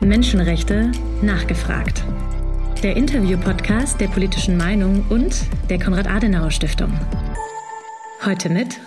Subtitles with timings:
[0.00, 2.02] Menschenrechte nachgefragt.
[2.82, 6.98] Der Interview-Podcast der politischen Meinung und der Konrad-Adenauer-Stiftung.
[8.24, 8.80] Heute mit.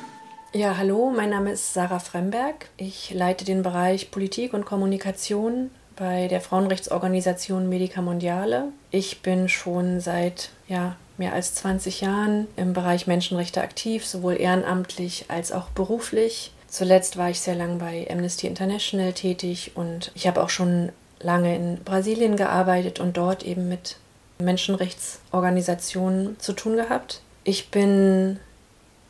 [0.54, 2.68] Ja, hallo, mein Name ist Sarah Fremberg.
[2.78, 8.70] Ich leite den Bereich Politik und Kommunikation bei der Frauenrechtsorganisation Medica Mondiale.
[8.90, 15.26] Ich bin schon seit ja, mehr als 20 Jahren im Bereich Menschenrechte aktiv, sowohl ehrenamtlich
[15.28, 16.52] als auch beruflich.
[16.68, 20.92] Zuletzt war ich sehr lang bei Amnesty International tätig und ich habe auch schon
[21.24, 23.98] lange in Brasilien gearbeitet und dort eben mit
[24.40, 27.22] Menschenrechtsorganisationen zu tun gehabt.
[27.44, 28.40] Ich bin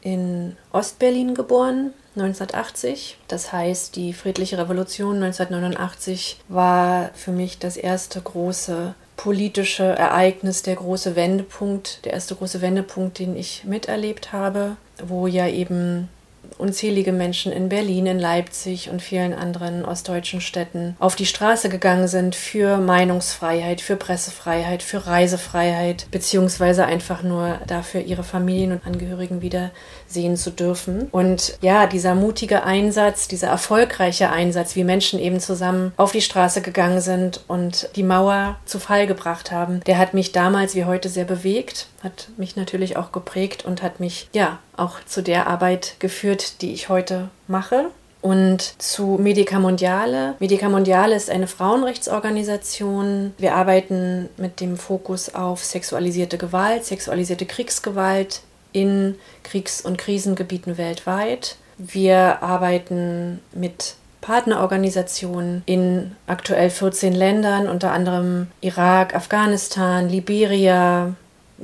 [0.02, 3.18] in Ostberlin geboren, 1980.
[3.27, 10.76] Das heißt, die friedliche Revolution 1989 war für mich das erste große politische Ereignis, der
[10.76, 16.09] große Wendepunkt, der erste große Wendepunkt, den ich miterlebt habe, wo ja eben
[16.57, 22.07] unzählige Menschen in Berlin, in Leipzig und vielen anderen ostdeutschen Städten auf die Straße gegangen
[22.07, 29.41] sind für Meinungsfreiheit, für Pressefreiheit, für Reisefreiheit, beziehungsweise einfach nur dafür, ihre Familien und Angehörigen
[29.41, 29.71] wieder
[30.14, 31.08] sehen zu dürfen.
[31.12, 36.62] Und ja, dieser mutige Einsatz, dieser erfolgreiche Einsatz, wie Menschen eben zusammen auf die Straße
[36.62, 41.10] gegangen sind und die Mauer zu Fall gebracht haben, der hat mich damals wie heute
[41.10, 45.96] sehr bewegt, hat mich natürlich auch geprägt und hat mich ja auch zu der Arbeit
[46.00, 47.86] geführt, die ich heute mache.
[48.22, 50.36] Und zu Medica Mondiale.
[50.40, 53.34] Medica Mondiale ist eine Frauenrechtsorganisation.
[53.38, 58.40] Wir arbeiten mit dem Fokus auf sexualisierte Gewalt, sexualisierte Kriegsgewalt
[58.74, 61.55] in Kriegs- und Krisengebieten weltweit.
[61.77, 71.13] Wir arbeiten mit Partnerorganisationen in aktuell 14 Ländern, unter anderem Irak, Afghanistan, Liberia,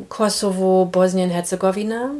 [0.09, 2.11] Kosovo, Bosnien-Herzegowina.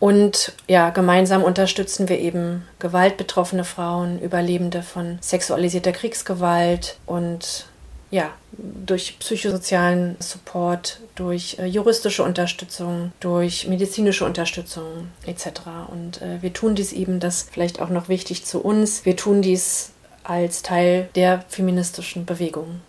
[0.00, 7.66] Und ja, gemeinsam unterstützen wir eben gewaltbetroffene Frauen, Überlebende von sexualisierter Kriegsgewalt und
[8.14, 15.48] ja, durch psychosozialen Support, durch äh, juristische Unterstützung, durch medizinische Unterstützung etc.
[15.90, 19.42] Und äh, wir tun dies eben, das vielleicht auch noch wichtig zu uns, wir tun
[19.42, 19.90] dies
[20.22, 22.80] als Teil der feministischen Bewegung.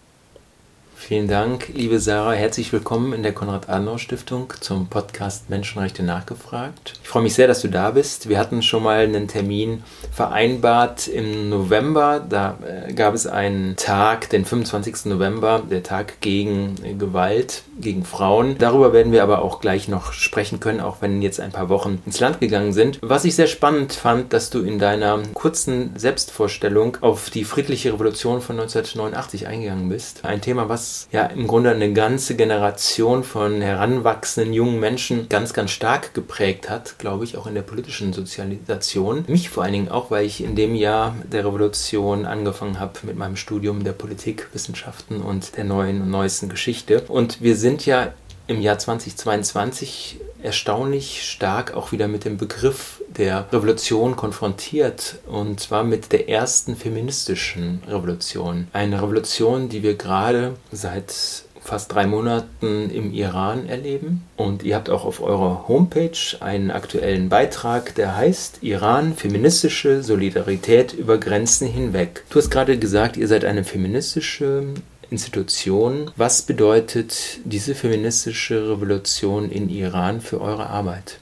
[0.97, 2.31] Vielen Dank, liebe Sarah.
[2.31, 6.93] Herzlich willkommen in der Konrad-Adenauer-Stiftung zum Podcast Menschenrechte nachgefragt.
[7.03, 8.27] Ich freue mich sehr, dass du da bist.
[8.27, 12.25] Wir hatten schon mal einen Termin vereinbart im November.
[12.27, 15.05] Da äh, gab es einen Tag, den 25.
[15.05, 18.57] November, der Tag gegen Gewalt, gegen Frauen.
[18.57, 22.01] Darüber werden wir aber auch gleich noch sprechen können, auch wenn jetzt ein paar Wochen
[22.07, 22.97] ins Land gegangen sind.
[23.03, 28.41] Was ich sehr spannend fand, dass du in deiner kurzen Selbstvorstellung auf die friedliche Revolution
[28.41, 30.25] von 1989 eingegangen bist.
[30.25, 35.71] Ein Thema, was ja im Grunde eine ganze Generation von heranwachsenden jungen Menschen ganz, ganz
[35.71, 39.25] stark geprägt hat, glaube ich, auch in der politischen Sozialisation.
[39.27, 43.17] Mich vor allen Dingen auch, weil ich in dem Jahr der Revolution angefangen habe mit
[43.17, 47.01] meinem Studium der Politikwissenschaften und der neuen und neuesten Geschichte.
[47.07, 48.13] Und wir sind ja
[48.47, 55.83] im Jahr 2022 erstaunlich stark auch wieder mit dem Begriff der Revolution konfrontiert und zwar
[55.83, 58.67] mit der ersten feministischen Revolution.
[58.71, 64.23] Eine Revolution, die wir gerade seit fast drei Monaten im Iran erleben.
[64.37, 70.93] Und ihr habt auch auf eurer Homepage einen aktuellen Beitrag, der heißt Iran, feministische Solidarität
[70.93, 72.23] über Grenzen hinweg.
[72.29, 74.65] Du hast gerade gesagt, ihr seid eine feministische
[75.09, 76.11] Institution.
[76.15, 81.19] Was bedeutet diese feministische Revolution in Iran für eure Arbeit?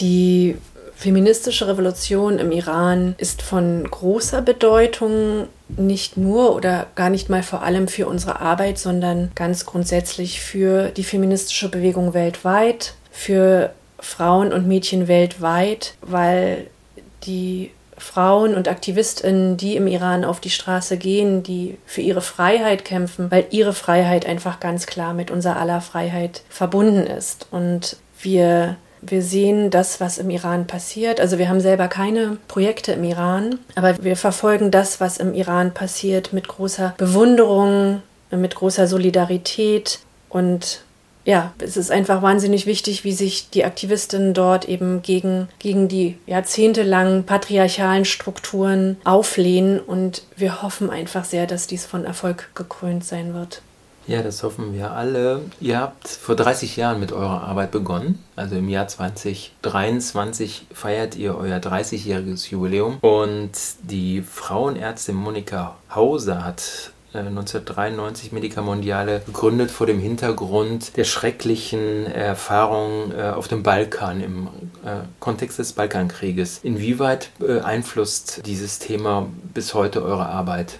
[0.00, 0.56] Die
[0.96, 7.62] feministische Revolution im Iran ist von großer Bedeutung, nicht nur oder gar nicht mal vor
[7.62, 14.66] allem für unsere Arbeit, sondern ganz grundsätzlich für die feministische Bewegung weltweit, für Frauen und
[14.66, 16.68] Mädchen weltweit, weil
[17.24, 22.84] die Frauen und Aktivistinnen, die im Iran auf die Straße gehen, die für ihre Freiheit
[22.84, 27.46] kämpfen, weil ihre Freiheit einfach ganz klar mit unserer aller Freiheit verbunden ist.
[27.50, 31.20] Und wir wir sehen das, was im Iran passiert.
[31.20, 35.74] Also wir haben selber keine Projekte im Iran, aber wir verfolgen das, was im Iran
[35.74, 40.82] passiert, mit großer Bewunderung, mit großer Solidarität und
[41.26, 46.16] ja, es ist einfach wahnsinnig wichtig, wie sich die Aktivistinnen dort eben gegen, gegen die
[46.26, 49.80] jahrzehntelangen patriarchalen Strukturen auflehnen.
[49.80, 53.60] Und wir hoffen einfach sehr, dass dies von Erfolg gekrönt sein wird.
[54.06, 55.40] Ja, das hoffen wir alle.
[55.60, 58.22] Ihr habt vor 30 Jahren mit eurer Arbeit begonnen.
[58.36, 62.98] Also im Jahr 2023 feiert ihr euer 30-jähriges Jubiläum.
[63.00, 63.50] Und
[63.82, 73.12] die Frauenärztin Monika Hauser hat 1993 Medica Mondiale gegründet vor dem Hintergrund der schrecklichen Erfahrungen
[73.12, 74.48] äh, auf dem Balkan im
[74.84, 76.60] äh, Kontext des Balkankrieges.
[76.62, 80.78] Inwieweit beeinflusst dieses Thema bis heute eure Arbeit?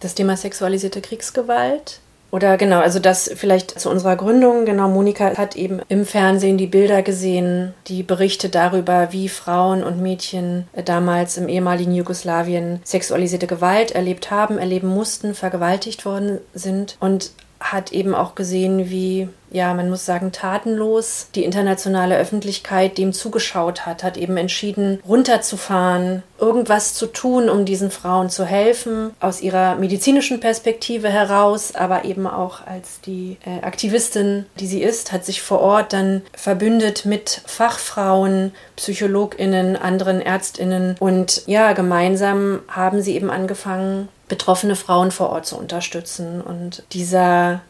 [0.00, 2.00] das Thema sexualisierte Kriegsgewalt.
[2.36, 4.66] Oder genau, also das vielleicht zu unserer Gründung.
[4.66, 10.02] Genau, Monika hat eben im Fernsehen die Bilder gesehen, die Berichte darüber, wie Frauen und
[10.02, 16.98] Mädchen damals im ehemaligen Jugoslawien sexualisierte Gewalt erlebt haben, erleben mussten, vergewaltigt worden sind.
[17.00, 17.30] Und
[17.72, 23.86] hat eben auch gesehen, wie, ja, man muss sagen, tatenlos die internationale Öffentlichkeit dem zugeschaut
[23.86, 29.76] hat, hat eben entschieden, runterzufahren, irgendwas zu tun, um diesen Frauen zu helfen, aus ihrer
[29.76, 35.42] medizinischen Perspektive heraus, aber eben auch als die äh, Aktivistin, die sie ist, hat sich
[35.42, 43.30] vor Ort dann verbündet mit Fachfrauen, PsychologInnen, anderen ÄrztInnen und ja, gemeinsam haben sie eben
[43.30, 46.40] angefangen, betroffene Frauen vor Ort zu unterstützen.
[46.40, 47.62] Und dieser,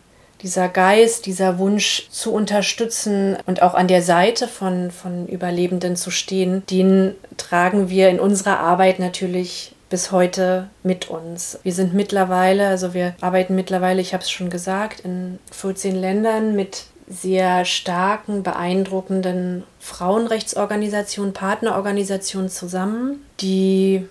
[0.43, 6.11] dieser Geist, dieser Wunsch zu unterstützen und auch an der Seite von, von Überlebenden zu
[6.11, 11.61] stehen, den tragen wir in unserer Arbeit natürlich bis heute mit uns.
[11.63, 16.57] Wir sind mittlerweile, also wir arbeiten mittlerweile, ich habe es schon gesagt, in 14 Ländern
[16.57, 24.09] mit sehr starken, beeindruckenden Frauenrechtsorganisationen, Partnerorganisationen zusammen, die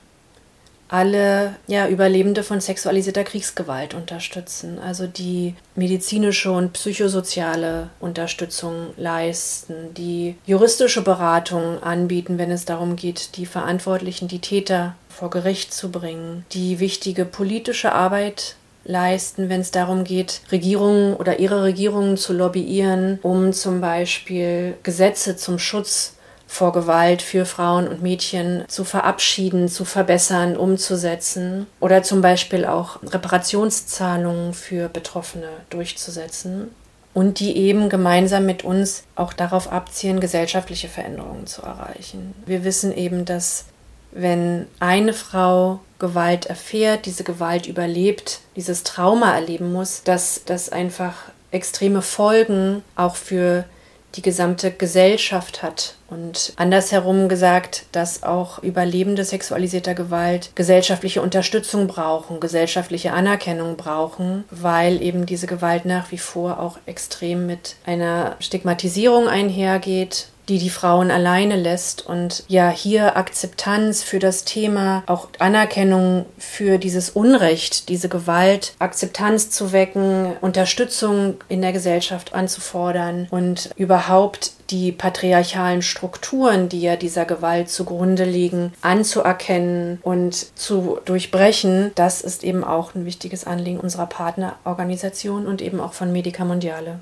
[0.87, 10.35] alle ja, Überlebende von sexualisierter Kriegsgewalt unterstützen, also die medizinische und psychosoziale Unterstützung leisten, die
[10.45, 16.45] juristische Beratung anbieten, wenn es darum geht, die Verantwortlichen, die Täter vor Gericht zu bringen,
[16.51, 18.55] die wichtige politische Arbeit
[18.85, 25.35] leisten, wenn es darum geht, Regierungen oder ihre Regierungen zu lobbyieren, um zum Beispiel Gesetze
[25.35, 26.14] zum Schutz
[26.55, 33.03] vor Gewalt für Frauen und Mädchen zu verabschieden, zu verbessern, umzusetzen oder zum Beispiel auch
[33.03, 36.71] Reparationszahlungen für Betroffene durchzusetzen
[37.13, 42.33] und die eben gemeinsam mit uns auch darauf abzielen, gesellschaftliche Veränderungen zu erreichen.
[42.45, 43.65] Wir wissen eben, dass
[44.13, 51.15] wenn eine Frau Gewalt erfährt, diese Gewalt überlebt, dieses Trauma erleben muss, dass das einfach
[51.51, 53.65] extreme Folgen auch für
[54.15, 55.95] die gesamte Gesellschaft hat.
[56.07, 65.01] Und andersherum gesagt, dass auch Überlebende sexualisierter Gewalt gesellschaftliche Unterstützung brauchen, gesellschaftliche Anerkennung brauchen, weil
[65.01, 71.11] eben diese Gewalt nach wie vor auch extrem mit einer Stigmatisierung einhergeht die die Frauen
[71.11, 78.09] alleine lässt und ja hier Akzeptanz für das Thema, auch Anerkennung für dieses Unrecht, diese
[78.09, 86.81] Gewalt, Akzeptanz zu wecken, Unterstützung in der Gesellschaft anzufordern und überhaupt die patriarchalen Strukturen, die
[86.81, 93.45] ja dieser Gewalt zugrunde liegen, anzuerkennen und zu durchbrechen, das ist eben auch ein wichtiges
[93.45, 96.99] Anliegen unserer Partnerorganisation und eben auch von Medica Mondiale.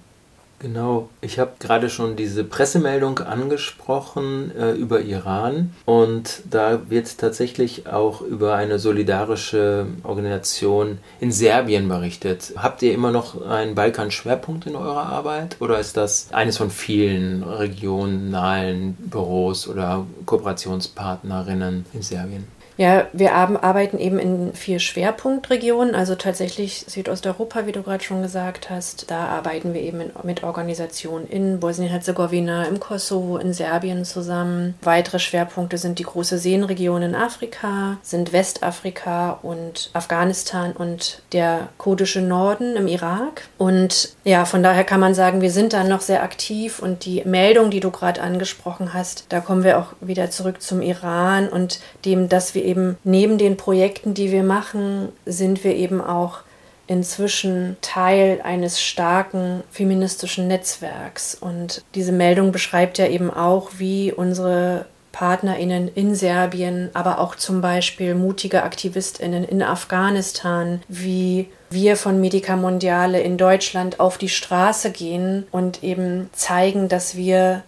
[0.64, 7.88] Genau, ich habe gerade schon diese Pressemeldung angesprochen äh, über Iran und da wird tatsächlich
[7.88, 12.54] auch über eine solidarische Organisation in Serbien berichtet.
[12.56, 17.44] Habt ihr immer noch einen Balkan-Schwerpunkt in eurer Arbeit oder ist das eines von vielen
[17.44, 22.48] regionalen Büros oder Kooperationspartnerinnen in Serbien?
[22.78, 28.70] Ja, wir arbeiten eben in vier Schwerpunktregionen, also tatsächlich Südosteuropa, wie du gerade schon gesagt
[28.70, 29.12] hast.
[29.12, 34.76] Da arbeiten wir eben mit Organisationen in Bosnien-Herzegowina, im Kosovo, in Serbien zusammen.
[34.82, 42.22] Weitere Schwerpunkte sind die große Seenregion in Afrika, sind Westafrika und Afghanistan und der kurdische
[42.22, 43.44] Norden im Irak.
[43.58, 47.24] Und ja, von daher kann man sagen, wir sind da noch sehr aktiv und die
[47.26, 51.80] Meldung, die du gerade angesprochen hast, da kommen wir auch wieder zurück zum Iran und
[52.06, 56.40] dem, dass wir eben neben den Projekten, die wir machen, sind wir eben auch
[56.88, 61.36] inzwischen Teil eines starken feministischen Netzwerks.
[61.36, 67.62] Und diese Meldung beschreibt ja eben auch, wie unsere PartnerInnen in Serbien, aber auch zum
[67.62, 74.92] Beispiel mutige AktivistInnen in Afghanistan, wie wir von Medica Mondiale in Deutschland auf die Straße
[74.92, 77.64] gehen und eben zeigen, dass wir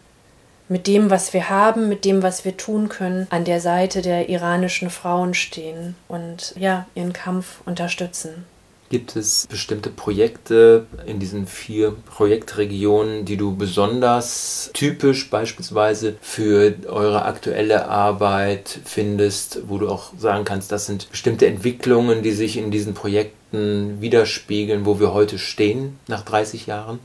[0.67, 4.29] mit dem, was wir haben, mit dem, was wir tun können, an der Seite der
[4.29, 8.45] iranischen Frauen stehen und ja, ihren Kampf unterstützen.
[8.89, 17.25] Gibt es bestimmte Projekte in diesen vier Projektregionen, die du besonders typisch beispielsweise für eure
[17.25, 22.69] aktuelle Arbeit findest, wo du auch sagen kannst, das sind bestimmte Entwicklungen, die sich in
[22.69, 27.00] diesen Projekten widerspiegeln, wo wir heute stehen nach 30 Jahren?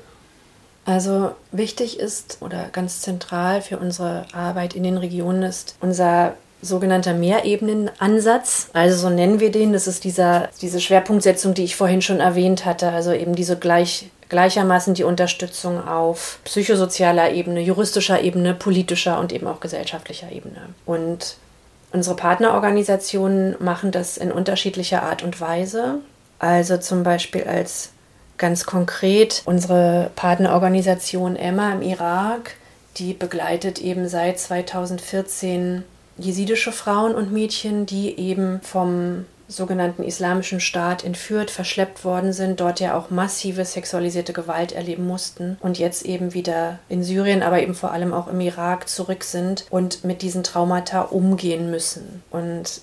[0.90, 7.14] Also wichtig ist oder ganz zentral für unsere Arbeit in den Regionen ist unser sogenannter
[7.14, 8.70] Mehrebenenansatz.
[8.73, 9.73] Also so nennen wir den.
[9.73, 12.90] Das ist dieser, diese Schwerpunktsetzung, die ich vorhin schon erwähnt hatte.
[12.90, 19.47] Also eben diese gleich, gleichermaßen die Unterstützung auf psychosozialer Ebene, juristischer Ebene, politischer und eben
[19.47, 20.70] auch gesellschaftlicher Ebene.
[20.87, 21.37] Und
[21.92, 26.00] unsere Partnerorganisationen machen das in unterschiedlicher Art und Weise.
[26.40, 27.90] Also zum Beispiel als
[28.40, 32.56] ganz konkret unsere Partnerorganisation Emma im Irak,
[32.97, 35.85] die begleitet eben seit 2014
[36.18, 42.80] jesidische Frauen und Mädchen, die eben vom sogenannten Islamischen Staat entführt, verschleppt worden sind, dort
[42.80, 47.75] ja auch massive sexualisierte Gewalt erleben mussten und jetzt eben wieder in Syrien, aber eben
[47.75, 52.23] vor allem auch im Irak zurück sind und mit diesen Traumata umgehen müssen.
[52.30, 52.80] Und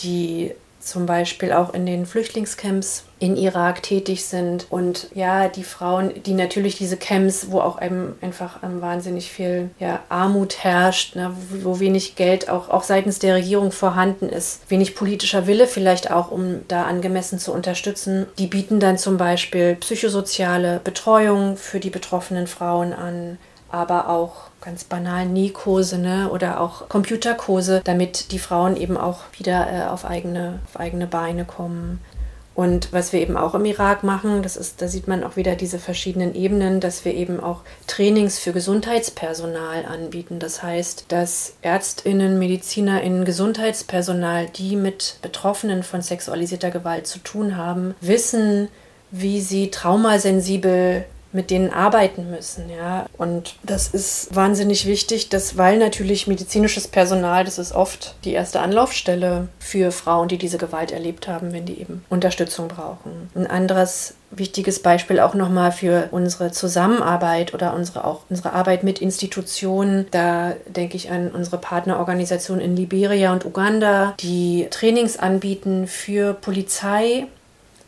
[0.00, 6.22] die zum Beispiel auch in den Flüchtlingscamps in Irak tätig sind und ja, die Frauen,
[6.24, 11.34] die natürlich diese Camps, wo auch einem einfach um, wahnsinnig viel ja, Armut herrscht, ne,
[11.62, 16.30] wo wenig Geld auch, auch seitens der Regierung vorhanden ist, wenig politischer Wille vielleicht auch,
[16.30, 22.46] um da angemessen zu unterstützen, die bieten dann zum Beispiel psychosoziale Betreuung für die betroffenen
[22.46, 23.38] Frauen an,
[23.70, 26.28] aber auch ganz banal Nähkurse ne?
[26.30, 31.44] oder auch Computerkurse, damit die Frauen eben auch wieder äh, auf, eigene, auf eigene Beine
[31.44, 32.00] kommen.
[32.58, 35.54] Und was wir eben auch im Irak machen, das ist, da sieht man auch wieder
[35.54, 40.40] diese verschiedenen Ebenen, dass wir eben auch Trainings für Gesundheitspersonal anbieten.
[40.40, 47.94] Das heißt, dass Ärztinnen, Medizinerinnen, Gesundheitspersonal, die mit Betroffenen von sexualisierter Gewalt zu tun haben,
[48.00, 48.66] wissen,
[49.12, 53.06] wie sie traumasensibel mit denen arbeiten müssen, ja.
[53.16, 58.60] Und das ist wahnsinnig wichtig, dass, weil natürlich medizinisches Personal, das ist oft die erste
[58.60, 63.30] Anlaufstelle für Frauen, die diese Gewalt erlebt haben, wenn die eben Unterstützung brauchen.
[63.34, 69.00] Ein anderes wichtiges Beispiel auch nochmal für unsere Zusammenarbeit oder unsere auch unsere Arbeit mit
[69.00, 70.06] Institutionen.
[70.10, 77.26] Da denke ich an unsere Partnerorganisationen in Liberia und Uganda, die Trainings anbieten für Polizei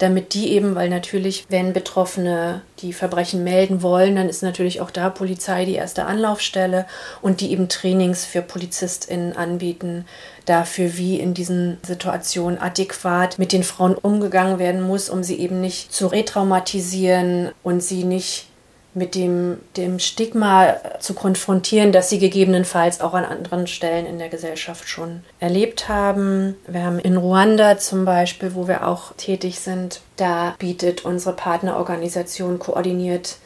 [0.00, 4.90] damit die eben, weil natürlich, wenn Betroffene die Verbrechen melden wollen, dann ist natürlich auch
[4.90, 6.86] da Polizei die erste Anlaufstelle
[7.20, 10.06] und die eben Trainings für PolizistInnen anbieten,
[10.46, 15.60] dafür, wie in diesen Situationen adäquat mit den Frauen umgegangen werden muss, um sie eben
[15.60, 18.49] nicht zu retraumatisieren und sie nicht
[18.94, 24.28] mit dem, dem Stigma zu konfrontieren, das sie gegebenenfalls auch an anderen Stellen in der
[24.28, 26.56] Gesellschaft schon erlebt haben.
[26.66, 32.58] Wir haben in Ruanda zum Beispiel, wo wir auch tätig sind, da bietet unsere Partnerorganisation
[32.58, 33.36] koordiniert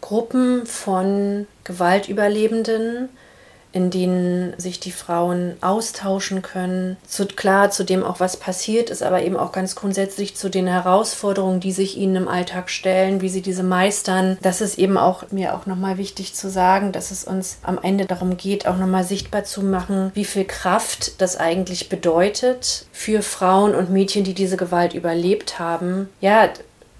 [0.00, 3.08] Gruppen von Gewaltüberlebenden
[3.72, 6.96] in denen sich die Frauen austauschen können.
[7.06, 10.66] Zu, klar, zu dem auch was passiert ist, aber eben auch ganz grundsätzlich zu den
[10.66, 14.38] Herausforderungen, die sich ihnen im Alltag stellen, wie sie diese meistern.
[14.42, 18.06] Das ist eben auch mir auch nochmal wichtig zu sagen, dass es uns am Ende
[18.06, 23.74] darum geht, auch nochmal sichtbar zu machen, wie viel Kraft das eigentlich bedeutet für Frauen
[23.74, 26.08] und Mädchen, die diese Gewalt überlebt haben.
[26.20, 26.48] Ja,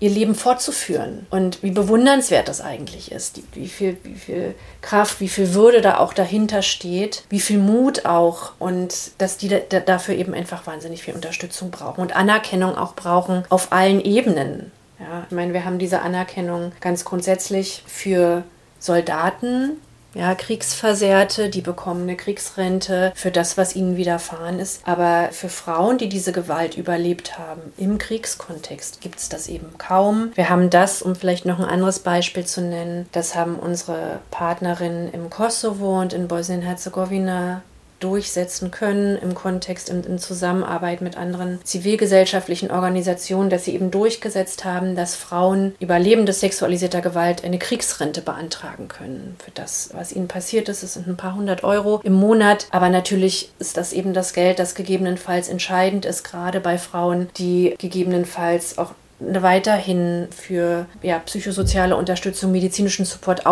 [0.00, 1.26] ihr Leben fortzuführen.
[1.30, 5.98] Und wie bewundernswert das eigentlich ist, wie viel, wie viel Kraft, wie viel Würde da
[5.98, 8.52] auch dahinter steht, wie viel Mut auch.
[8.58, 13.44] Und dass die da, dafür eben einfach wahnsinnig viel Unterstützung brauchen und Anerkennung auch brauchen
[13.48, 14.70] auf allen Ebenen.
[15.00, 18.44] Ja, ich meine, wir haben diese Anerkennung ganz grundsätzlich für
[18.80, 19.78] Soldaten,
[20.14, 24.80] ja, Kriegsversehrte, die bekommen eine Kriegsrente für das, was ihnen widerfahren ist.
[24.84, 30.32] Aber für Frauen, die diese Gewalt überlebt haben im Kriegskontext, gibt es das eben kaum.
[30.34, 35.12] Wir haben das, um vielleicht noch ein anderes Beispiel zu nennen, das haben unsere Partnerinnen
[35.12, 37.62] im Kosovo und in Bosnien-Herzegowina
[38.00, 44.64] durchsetzen können im Kontext und in Zusammenarbeit mit anderen zivilgesellschaftlichen Organisationen, dass sie eben durchgesetzt
[44.64, 50.68] haben, dass Frauen Überlebende sexualisierter Gewalt eine Kriegsrente beantragen können für das, was ihnen passiert
[50.68, 50.82] ist.
[50.82, 54.58] Es sind ein paar hundert Euro im Monat, aber natürlich ist das eben das Geld,
[54.58, 62.52] das gegebenenfalls entscheidend ist, gerade bei Frauen, die gegebenenfalls auch weiterhin für ja, psychosoziale Unterstützung,
[62.52, 63.46] medizinischen Support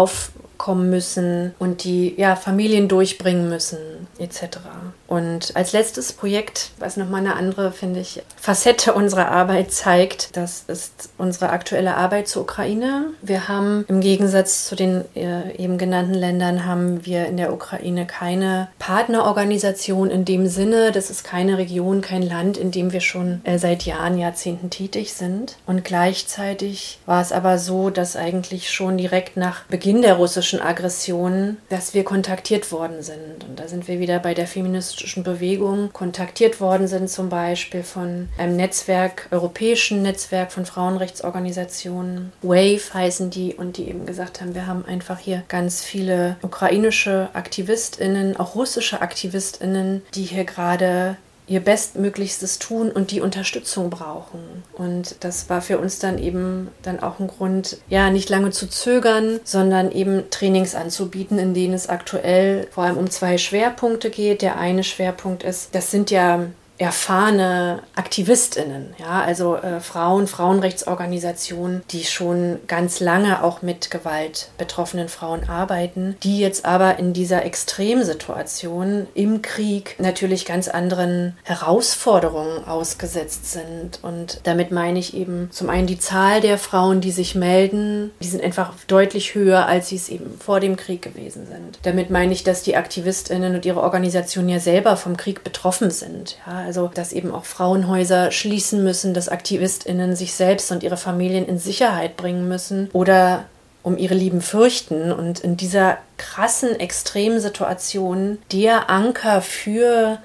[0.56, 3.78] aufkommen müssen und die ja, Familien durchbringen müssen,
[4.18, 4.58] etc.
[5.06, 10.64] Und als letztes Projekt, was nochmal eine andere, finde ich, Facette unserer Arbeit zeigt, das
[10.66, 13.10] ist unsere aktuelle Arbeit zur Ukraine.
[13.22, 18.06] Wir haben im Gegensatz zu den äh, eben genannten Ländern, haben wir in der Ukraine
[18.06, 20.90] keine Partnerorganisation in dem Sinne.
[20.90, 25.12] Das ist keine Region, kein Land, in dem wir schon äh, seit Jahren, Jahrzehnten tätig
[25.12, 25.56] sind.
[25.66, 31.56] Und gleichzeitig war es aber so, dass eigentlich schon direkt nach Beginn der russischen Aggression,
[31.68, 33.44] dass wir kontaktiert worden sind.
[33.48, 37.82] Und da sind wir wieder bei der feministischen feministischen Bewegung kontaktiert worden sind, zum Beispiel
[37.82, 42.32] von einem Netzwerk, europäischen Netzwerk von Frauenrechtsorganisationen.
[42.42, 47.28] WAVE heißen die und die eben gesagt haben, wir haben einfach hier ganz viele ukrainische
[47.32, 51.16] AktivistInnen, auch russische AktivistInnen, die hier gerade
[51.48, 54.64] ihr Bestmöglichstes tun und die Unterstützung brauchen.
[54.72, 58.68] Und das war für uns dann eben dann auch ein Grund, ja, nicht lange zu
[58.68, 64.42] zögern, sondern eben Trainings anzubieten, in denen es aktuell vor allem um zwei Schwerpunkte geht.
[64.42, 66.46] Der eine Schwerpunkt ist, das sind ja
[66.78, 75.08] erfahrene AktivistInnen, ja, also äh, Frauen, Frauenrechtsorganisationen, die schon ganz lange auch mit Gewalt betroffenen
[75.08, 83.52] Frauen arbeiten, die jetzt aber in dieser Extremsituation im Krieg natürlich ganz anderen Herausforderungen ausgesetzt
[83.52, 84.00] sind.
[84.02, 88.28] Und damit meine ich eben zum einen die Zahl der Frauen, die sich melden, die
[88.28, 91.78] sind einfach deutlich höher, als sie es eben vor dem Krieg gewesen sind.
[91.82, 96.36] Damit meine ich, dass die AktivistInnen und ihre Organisationen ja selber vom Krieg betroffen sind.
[96.46, 101.46] Ja, also, dass eben auch Frauenhäuser schließen müssen, dass AktivistInnen sich selbst und ihre Familien
[101.46, 103.44] in Sicherheit bringen müssen oder
[103.84, 105.12] um ihre Lieben fürchten.
[105.12, 110.18] Und in dieser krassen Extremsituation der Anker für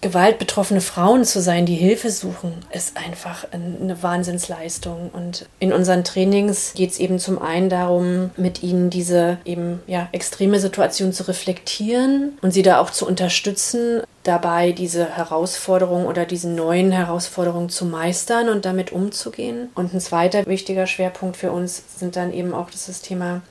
[0.00, 5.10] gewaltbetroffene Frauen zu sein, die Hilfe suchen, ist einfach eine Wahnsinnsleistung.
[5.12, 10.08] Und in unseren Trainings geht es eben zum einen darum, mit ihnen diese eben ja
[10.12, 16.48] extreme Situation zu reflektieren und sie da auch zu unterstützen, dabei diese Herausforderung oder diese
[16.48, 19.68] neuen Herausforderungen zu meistern und damit umzugehen.
[19.74, 23.42] Und ein zweiter wichtiger Schwerpunkt für uns sind dann eben auch das Thema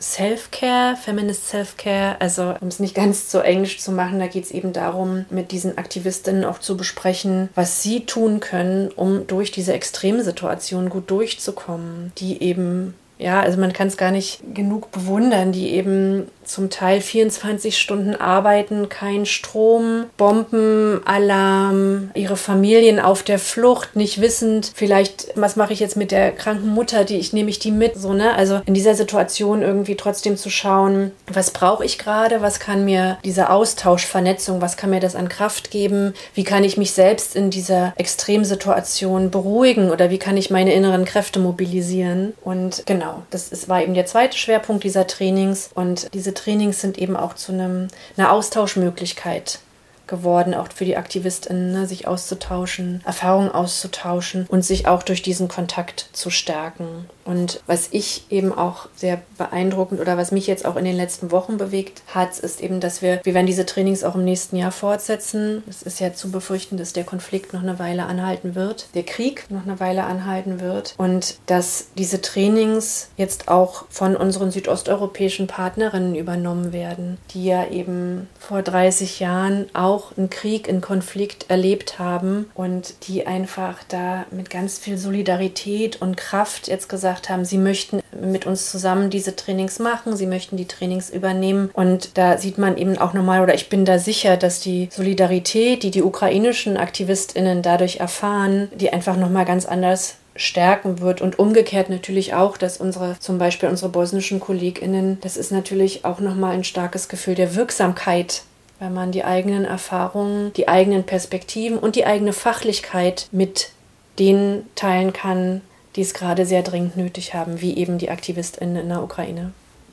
[0.00, 4.50] Self-Care, Feminist Self-Care, also um es nicht ganz so englisch zu machen, da geht es
[4.50, 9.72] eben darum, mit diesen Aktivistinnen auch zu besprechen, was sie tun können, um durch diese
[9.72, 15.70] Extremsituation gut durchzukommen, die eben ja, also man kann es gar nicht genug bewundern, die
[15.70, 24.20] eben zum Teil 24 Stunden arbeiten, kein Strom, Bombenalarm, ihre Familien auf der Flucht, nicht
[24.20, 27.70] wissend, vielleicht, was mache ich jetzt mit der kranken Mutter, die ich nehme ich die
[27.70, 28.34] mit, so, ne?
[28.34, 33.16] Also in dieser Situation irgendwie trotzdem zu schauen, was brauche ich gerade, was kann mir
[33.24, 37.36] dieser Austausch, Vernetzung, was kann mir das an Kraft geben, wie kann ich mich selbst
[37.36, 43.48] in dieser Extremsituation beruhigen oder wie kann ich meine inneren Kräfte mobilisieren und genau, das
[43.48, 47.52] ist, war eben der zweite Schwerpunkt dieser Trainings und diese Trainings sind eben auch zu
[47.52, 49.60] einem, einer Austauschmöglichkeit
[50.06, 55.48] geworden, auch für die AktivistInnen, ne, sich auszutauschen, Erfahrungen auszutauschen und sich auch durch diesen
[55.48, 57.08] Kontakt zu stärken.
[57.24, 61.30] Und was ich eben auch sehr beeindruckend oder was mich jetzt auch in den letzten
[61.30, 64.72] Wochen bewegt hat, ist eben, dass wir, wir werden diese Trainings auch im nächsten Jahr
[64.72, 65.62] fortsetzen.
[65.68, 69.46] Es ist ja zu befürchten, dass der Konflikt noch eine Weile anhalten wird, der Krieg
[69.50, 76.14] noch eine Weile anhalten wird und dass diese Trainings jetzt auch von unseren südosteuropäischen Partnerinnen
[76.14, 82.50] übernommen werden, die ja eben vor 30 Jahren auch einen Krieg, einen Konflikt erlebt haben
[82.54, 88.00] und die einfach da mit ganz viel Solidarität und Kraft jetzt gesagt haben, sie möchten
[88.20, 91.70] mit uns zusammen diese Trainings machen, sie möchten die Trainings übernehmen.
[91.72, 95.82] Und da sieht man eben auch nochmal oder ich bin da sicher, dass die Solidarität,
[95.82, 101.20] die die ukrainischen Aktivistinnen dadurch erfahren, die einfach nochmal ganz anders stärken wird.
[101.20, 106.20] Und umgekehrt natürlich auch, dass unsere zum Beispiel unsere bosnischen Kolleginnen, das ist natürlich auch
[106.20, 108.42] nochmal ein starkes Gefühl der Wirksamkeit
[108.80, 113.70] wenn man die eigenen Erfahrungen, die eigenen Perspektiven und die eigene Fachlichkeit mit
[114.18, 115.62] denen teilen kann,
[115.96, 119.52] die es gerade sehr dringend nötig haben, wie eben die AktivistInnen in der Ukraine.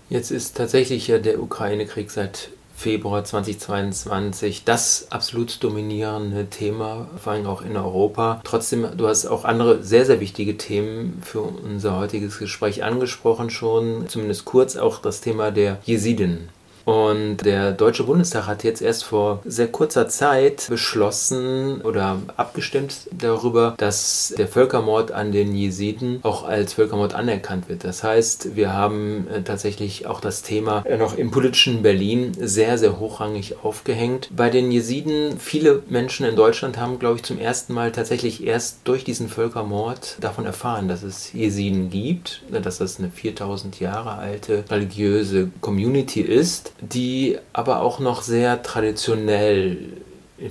[0.10, 7.46] Jetzt ist tatsächlich ja der Ukraine-Krieg seit Februar 2022 das absolut dominierende Thema, vor allem
[7.46, 8.42] auch in Europa.
[8.44, 14.10] Trotzdem, du hast auch andere sehr, sehr wichtige Themen für unser heutiges Gespräch angesprochen schon,
[14.10, 16.50] zumindest kurz auch das Thema der Jesiden.
[16.86, 23.76] Und der Deutsche Bundestag hat jetzt erst vor sehr kurzer Zeit beschlossen oder abgestimmt darüber,
[23.78, 27.84] dass der Völkermord an den Jesiden auch als Völkermord anerkannt wird.
[27.84, 33.00] Das heißt, wir haben äh, tatsächlich auch das Thema noch im politischen Berlin sehr, sehr
[33.00, 34.30] hochrangig aufgehängt.
[34.36, 38.80] Bei den Jesiden, viele Menschen in Deutschland haben, glaube ich, zum ersten Mal tatsächlich erst
[38.86, 44.64] durch diesen Völkermord davon erfahren, dass es Jesiden gibt, dass das eine 4000 Jahre alte
[44.70, 49.78] religiöse Community ist die aber auch noch sehr traditionell,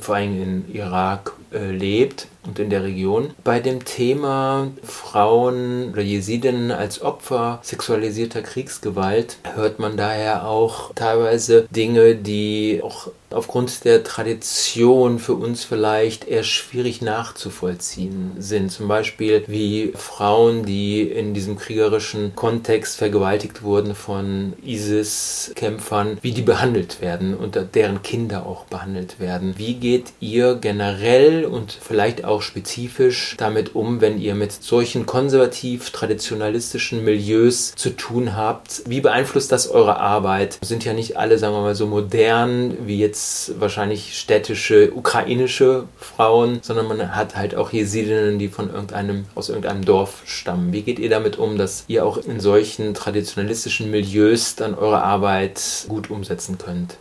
[0.01, 3.31] vor allem in Irak, äh, lebt und in der Region.
[3.43, 11.67] Bei dem Thema Frauen oder Jesidinnen als Opfer sexualisierter Kriegsgewalt hört man daher auch teilweise
[11.71, 18.71] Dinge, die auch aufgrund der Tradition für uns vielleicht eher schwierig nachzuvollziehen sind.
[18.71, 26.43] Zum Beispiel wie Frauen, die in diesem kriegerischen Kontext vergewaltigt wurden von ISIS-Kämpfern, wie die
[26.43, 29.55] behandelt werden und deren Kinder auch behandelt werden.
[29.57, 37.05] Wie geht ihr generell und vielleicht auch spezifisch damit um, wenn ihr mit solchen konservativ-traditionalistischen
[37.05, 38.83] Milieus zu tun habt?
[38.87, 40.59] Wie beeinflusst das eure Arbeit?
[40.63, 43.20] Sind ja nicht alle, sagen wir mal, so modern wie jetzt
[43.59, 49.85] wahrscheinlich städtische ukrainische Frauen, sondern man hat halt auch Jesidinnen, die von irgendeinem, aus irgendeinem
[49.85, 50.73] Dorf stammen.
[50.73, 55.61] Wie geht ihr damit um, dass ihr auch in solchen traditionalistischen Milieus dann eure Arbeit
[55.89, 56.97] gut umsetzen könnt?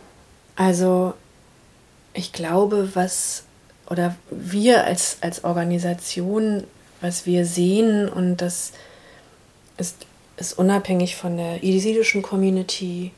[0.56, 1.14] Also,
[2.12, 3.44] ich glaube, was
[3.90, 6.64] oder wir als, als Organisation,
[7.00, 8.72] was wir sehen, und das
[9.76, 9.96] ist,
[10.36, 13.10] ist unabhängig von der jesidischen Community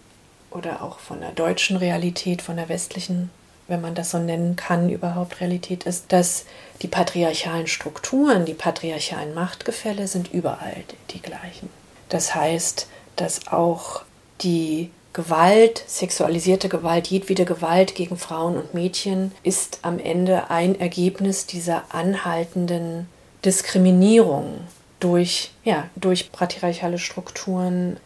[0.55, 3.31] oder auch von der deutschen Realität, von der westlichen,
[3.69, 6.45] wenn man das so nennen kann, überhaupt Realität ist, dass
[6.83, 10.77] die patriarchalen Strukturen, die patriarchalen Machtgefälle sind überall
[11.11, 11.71] die gleichen.
[12.09, 14.03] Das heißt, dass auch
[14.43, 21.47] die Gewalt, sexualisierte Gewalt, jedwede Gewalt gegen Frauen und Mädchen ist am Ende ein Ergebnis
[21.47, 23.07] dieser anhaltenden
[23.45, 24.61] Diskriminierung
[25.01, 27.99] durch, ja, durch patriarchale Strukturen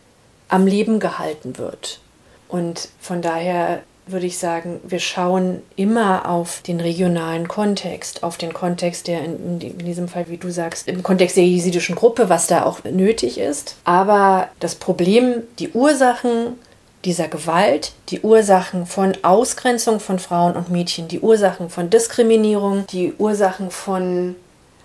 [0.48, 2.00] am Leben gehalten wird.
[2.48, 8.52] Und von daher würde ich sagen, wir schauen immer auf den regionalen Kontext, auf den
[8.52, 12.46] Kontext, der in, in, diesem Fall, wie du sagst, im Kontext der jesidischen Gruppe, was
[12.46, 13.74] da auch nötig ist.
[13.84, 16.56] Aber das Problem, die Ursachen
[17.04, 23.12] dieser Gewalt, die Ursachen von Ausgrenzung von Frauen und Mädchen, die Ursachen von Diskriminierung, die
[23.18, 24.36] Ursachen von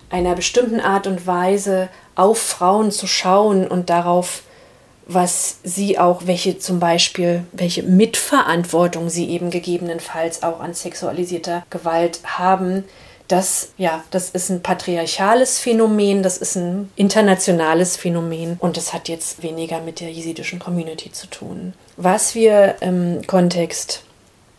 [0.09, 4.43] einer bestimmten Art und Weise auf Frauen zu schauen und darauf
[5.13, 12.19] was sie auch, welche zum Beispiel, welche Mitverantwortung sie eben gegebenenfalls auch an sexualisierter Gewalt
[12.23, 12.83] haben.
[13.27, 19.07] Das, ja, das ist ein patriarchales Phänomen, das ist ein internationales Phänomen und das hat
[19.07, 21.73] jetzt weniger mit der jesidischen Community zu tun.
[21.95, 24.03] Was wir im Kontext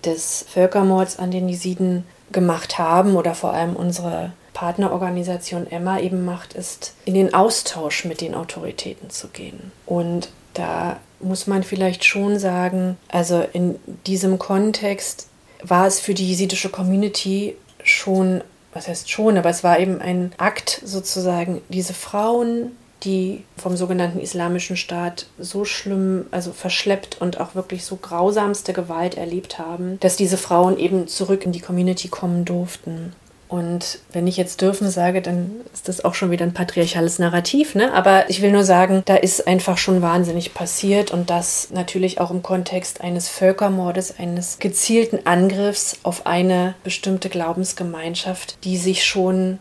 [0.04, 6.54] des Völkermords an den Jesiden gemacht haben oder vor allem unsere Partnerorganisation Emma eben macht,
[6.54, 9.72] ist in den Austausch mit den Autoritäten zu gehen.
[9.86, 15.28] Und da muss man vielleicht schon sagen, also in diesem Kontext
[15.62, 20.32] war es für die jesidische Community schon, was heißt schon, aber es war eben ein
[20.38, 22.72] Akt sozusagen, diese Frauen,
[23.04, 29.16] die vom sogenannten Islamischen Staat so schlimm, also verschleppt und auch wirklich so grausamste Gewalt
[29.16, 33.12] erlebt haben, dass diese Frauen eben zurück in die Community kommen durften.
[33.52, 37.74] Und wenn ich jetzt dürfen sage, dann ist das auch schon wieder ein patriarchales Narrativ,
[37.74, 37.92] ne?
[37.92, 42.30] Aber ich will nur sagen, da ist einfach schon wahnsinnig passiert und das natürlich auch
[42.30, 49.58] im Kontext eines Völkermordes, eines gezielten Angriffs auf eine bestimmte Glaubensgemeinschaft, die sich schon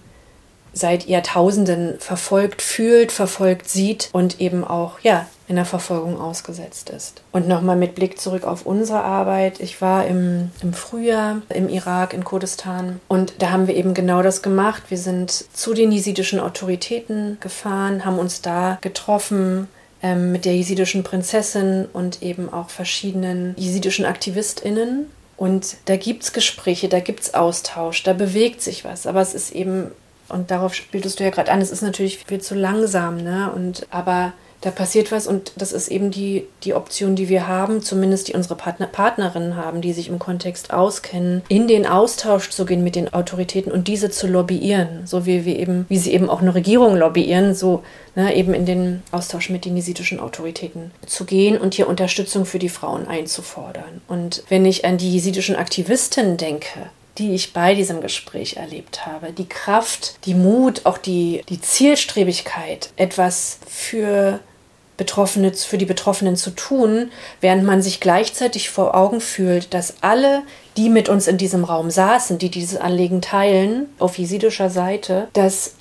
[0.72, 7.22] seit Jahrtausenden verfolgt fühlt, verfolgt sieht und eben auch, ja, in der Verfolgung ausgesetzt ist.
[7.34, 9.60] Und nochmal mit Blick zurück auf unsere Arbeit.
[9.60, 14.22] Ich war im, im Frühjahr im Irak, in Kurdistan und da haben wir eben genau
[14.24, 14.84] das gemacht.
[14.88, 19.68] Wir sind zu den jesidischen Autoritäten gefahren, haben uns da getroffen,
[20.02, 25.08] ähm, mit der jesidischen Prinzessin und eben auch verschiedenen jesidischen AktivistInnen.
[25.36, 29.06] Und da gibt es Gespräche, da gibt es Austausch, da bewegt sich was.
[29.06, 29.92] Aber es ist eben,
[30.30, 33.52] und darauf spieltest du ja gerade an, es ist natürlich viel zu langsam, ne?
[33.54, 37.82] Und aber da passiert was und das ist eben die, die Option, die wir haben,
[37.82, 42.65] zumindest die unsere Partner, Partnerinnen haben, die sich im Kontext auskennen, in den Austausch zu
[42.65, 46.30] gehen mit den Autoritäten und diese zu lobbyieren, so wie wir eben, wie sie eben
[46.30, 47.84] auch eine Regierung lobbyieren, so
[48.15, 52.60] ne, eben in den Austausch mit den jesidischen Autoritäten zu gehen und hier Unterstützung für
[52.60, 54.02] die Frauen einzufordern.
[54.08, 59.34] Und wenn ich an die jesidischen Aktivisten denke, die ich bei diesem Gespräch erlebt habe.
[59.34, 64.39] Die Kraft, die Mut, auch die, die Zielstrebigkeit, etwas für
[65.02, 67.10] Betroffene, für die Betroffenen zu tun,
[67.40, 70.44] während man sich gleichzeitig vor Augen fühlt, dass alle,
[70.78, 75.74] die mit uns in diesem Raum saßen, die dieses Anliegen teilen, auf jesidischer Seite, dass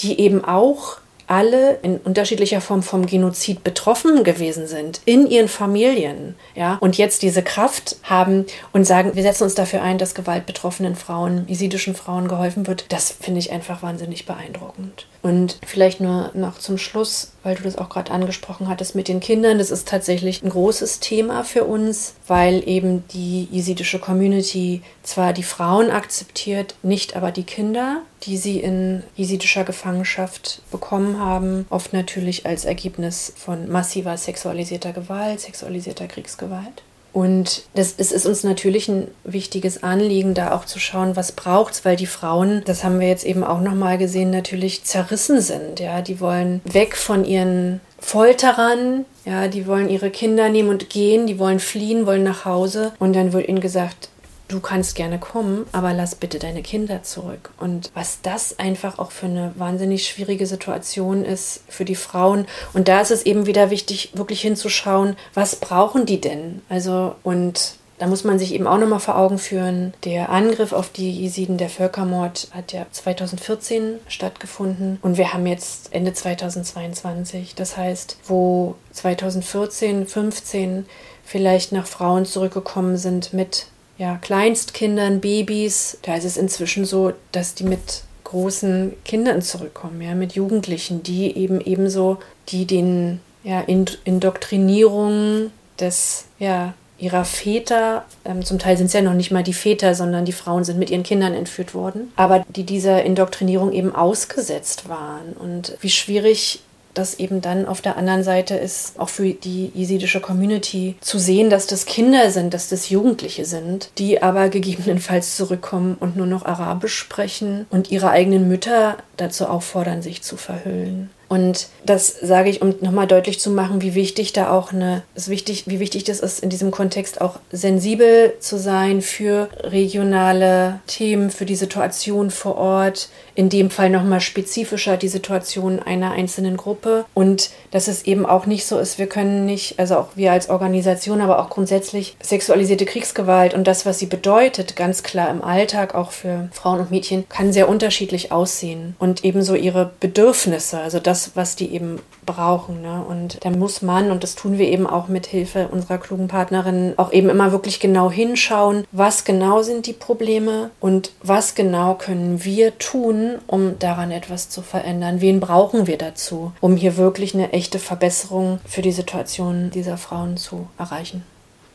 [0.00, 0.96] die eben auch
[1.28, 7.22] alle in unterschiedlicher Form vom Genozid betroffen gewesen sind, in ihren Familien, ja, und jetzt
[7.22, 12.26] diese Kraft haben und sagen, wir setzen uns dafür ein, dass gewaltbetroffenen Frauen, jesidischen Frauen
[12.26, 15.06] geholfen wird, das finde ich einfach wahnsinnig beeindruckend.
[15.24, 19.20] Und vielleicht nur noch zum Schluss, weil du das auch gerade angesprochen hattest mit den
[19.20, 25.32] Kindern, das ist tatsächlich ein großes Thema für uns, weil eben die jesidische Community zwar
[25.32, 31.94] die Frauen akzeptiert, nicht aber die Kinder, die sie in jesidischer Gefangenschaft bekommen haben, oft
[31.94, 36.82] natürlich als Ergebnis von massiver sexualisierter Gewalt, sexualisierter Kriegsgewalt.
[37.14, 41.84] Und das ist, ist uns natürlich ein wichtiges Anliegen, da auch zu schauen, was braucht's,
[41.84, 45.78] weil die Frauen, das haben wir jetzt eben auch nochmal gesehen, natürlich zerrissen sind.
[45.78, 51.28] Ja, die wollen weg von ihren Folterern, ja, die wollen ihre Kinder nehmen und gehen,
[51.28, 52.92] die wollen fliehen, wollen nach Hause.
[52.98, 54.08] Und dann wird ihnen gesagt,
[54.48, 57.50] du kannst gerne kommen, aber lass bitte deine Kinder zurück.
[57.58, 62.46] Und was das einfach auch für eine wahnsinnig schwierige Situation ist für die Frauen.
[62.72, 66.62] Und da ist es eben wieder wichtig, wirklich hinzuschauen, was brauchen die denn?
[66.68, 70.90] Also, und da muss man sich eben auch nochmal vor Augen führen, der Angriff auf
[70.90, 77.54] die Jesiden, der Völkermord, hat ja 2014 stattgefunden und wir haben jetzt Ende 2022.
[77.54, 80.86] Das heißt, wo 2014, 15
[81.24, 85.98] vielleicht nach Frauen zurückgekommen sind mit ja, Kleinstkindern, Babys.
[86.02, 91.36] Da ist es inzwischen so, dass die mit großen Kindern zurückkommen, ja, mit Jugendlichen, die
[91.36, 98.92] eben ebenso, die den ja, Indoktrinierungen des ja, ihrer Väter, ähm, zum Teil sind es
[98.92, 102.12] ja noch nicht mal die Väter, sondern die Frauen sind mit ihren Kindern entführt worden,
[102.16, 106.60] aber die dieser Indoktrinierung eben ausgesetzt waren und wie schwierig
[106.94, 111.50] das eben dann auf der anderen Seite ist, auch für die jesidische Community zu sehen,
[111.50, 116.44] dass das Kinder sind, dass das Jugendliche sind, die aber gegebenenfalls zurückkommen und nur noch
[116.44, 121.10] Arabisch sprechen und ihre eigenen Mütter dazu auffordern, sich zu verhüllen.
[121.28, 125.28] Und das sage ich, um nochmal deutlich zu machen, wie wichtig da auch eine, ist
[125.28, 131.30] wichtig, wie wichtig das ist, in diesem Kontext auch sensibel zu sein für regionale Themen,
[131.30, 137.04] für die Situation vor Ort, in dem Fall nochmal spezifischer die Situation einer einzelnen Gruppe.
[137.14, 140.50] Und dass es eben auch nicht so ist, wir können nicht, also auch wir als
[140.50, 145.94] Organisation, aber auch grundsätzlich sexualisierte Kriegsgewalt und das, was sie bedeutet, ganz klar im Alltag
[145.94, 148.94] auch für Frauen und Mädchen, kann sehr unterschiedlich aussehen.
[148.98, 152.82] Und ebenso ihre Bedürfnisse, also das, was die eben brauchen.
[152.82, 153.04] Ne?
[153.08, 156.98] Und da muss man, und das tun wir eben auch mit Hilfe unserer klugen Partnerinnen,
[156.98, 162.44] auch eben immer wirklich genau hinschauen, was genau sind die Probleme und was genau können
[162.44, 165.20] wir tun, um daran etwas zu verändern.
[165.20, 170.36] Wen brauchen wir dazu, um hier wirklich eine echte Verbesserung für die Situation dieser Frauen
[170.36, 171.24] zu erreichen?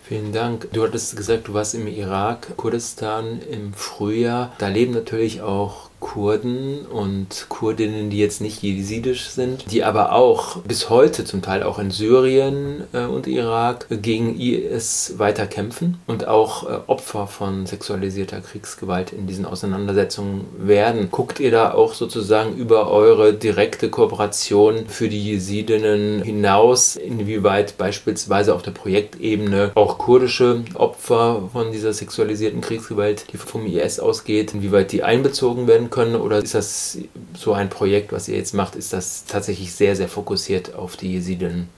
[0.10, 0.70] Vielen Dank.
[0.74, 4.52] Du hattest gesagt, du warst im Irak, Kurdistan im Frühjahr.
[4.58, 10.58] Da leben natürlich auch Kurden und Kurdinnen, die jetzt nicht jesidisch sind, die aber auch
[10.58, 16.28] bis heute zum Teil auch in Syrien äh, und Irak gegen IS weiter kämpfen und
[16.28, 21.10] auch äh, Opfer von sexualisierter Kriegsgewalt in diesen Auseinandersetzungen werden.
[21.12, 28.56] Guckt ihr da auch sozusagen über eure direkte Kooperation für die Jesidinnen hinaus, inwieweit beispielsweise
[28.56, 34.92] auf der Projektebene auch kurdische Opfer von dieser sexualisierten Kriegsgewalt, die vom IS ausgeht, inwieweit
[34.92, 36.16] die einbezogen werden können?
[36.16, 36.98] Oder ist das
[37.38, 41.14] so ein Projekt, was ihr jetzt macht, ist das tatsächlich sehr, sehr fokussiert auf die
[41.14, 41.70] Jesiden?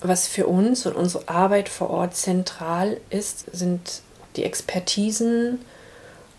[0.00, 4.02] Was für uns und unsere Arbeit vor Ort zentral ist, sind
[4.36, 5.58] die Expertisen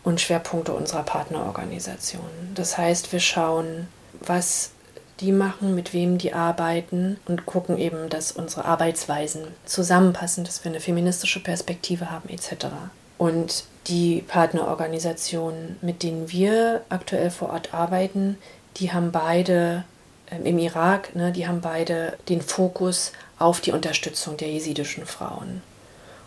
[0.04, 2.22] und Schwerpunkte unserer Partnerorganisation.
[2.56, 3.88] Das heißt, wir schauen,
[4.22, 4.72] was
[5.20, 10.72] die machen, mit wem die arbeiten und gucken eben, dass unsere Arbeitsweisen zusammenpassen, dass wir
[10.72, 12.68] eine feministische Perspektive haben etc.
[13.20, 18.38] Und die Partnerorganisationen, mit denen wir aktuell vor Ort arbeiten,
[18.78, 19.84] die haben beide
[20.32, 25.62] äh, im Irak, ne, die haben beide den Fokus auf die Unterstützung der jesidischen Frauen.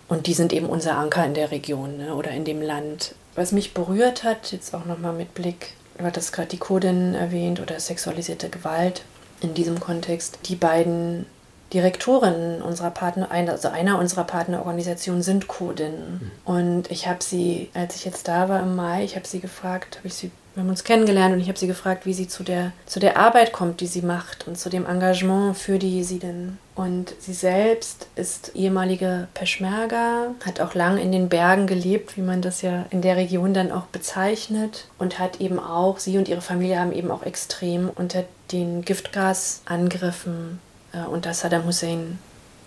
[0.07, 3.15] Und die sind eben unser Anker in der Region ne, oder in dem Land.
[3.35, 7.59] Was mich berührt hat, jetzt auch nochmal mit Blick, du hattest gerade die Kodinnen erwähnt
[7.59, 9.03] oder sexualisierte Gewalt
[9.41, 11.25] in diesem Kontext, die beiden
[11.73, 16.21] Direktorinnen unserer Partner, also einer unserer Partnerorganisationen sind Kurdinnen.
[16.47, 16.55] Mhm.
[16.55, 19.99] Und ich habe sie, als ich jetzt da war im Mai, ich habe sie gefragt,
[19.99, 22.43] habe ich sie, wir haben uns kennengelernt und ich habe sie gefragt, wie sie zu
[22.43, 26.59] der, zu der Arbeit kommt, die sie macht und zu dem Engagement für die Jesiden.
[26.75, 32.43] Und sie selbst ist ehemalige Peschmerga, hat auch lang in den Bergen gelebt, wie man
[32.43, 36.43] das ja in der Region dann auch bezeichnet und hat eben auch, sie und ihre
[36.43, 40.61] Familie haben eben auch extrem unter den Giftgasangriffen
[41.11, 42.19] unter Saddam Hussein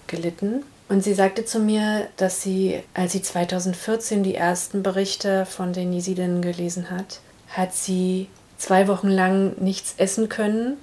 [0.07, 0.63] gelitten.
[0.88, 5.91] Und sie sagte zu mir, dass sie, als sie 2014 die ersten Berichte von den
[5.91, 10.77] Jesidinnen gelesen hat, hat sie zwei Wochen lang nichts essen können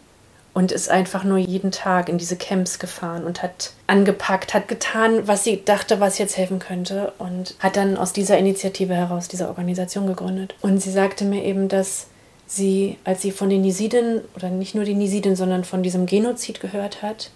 [0.54, 5.26] und ist einfach nur jeden Tag in diese Camps gefahren und hat angepackt, hat getan,
[5.26, 9.48] was sie dachte, was jetzt helfen könnte und hat dann aus dieser Initiative heraus diese
[9.48, 10.54] Organisation gegründet.
[10.60, 12.08] Und sie sagte mir eben, dass
[12.56, 16.60] sie, als sie von den Nisiden, oder nicht nur den Nisiden, sondern von diesem Genozid
[16.60, 17.30] gehört hat,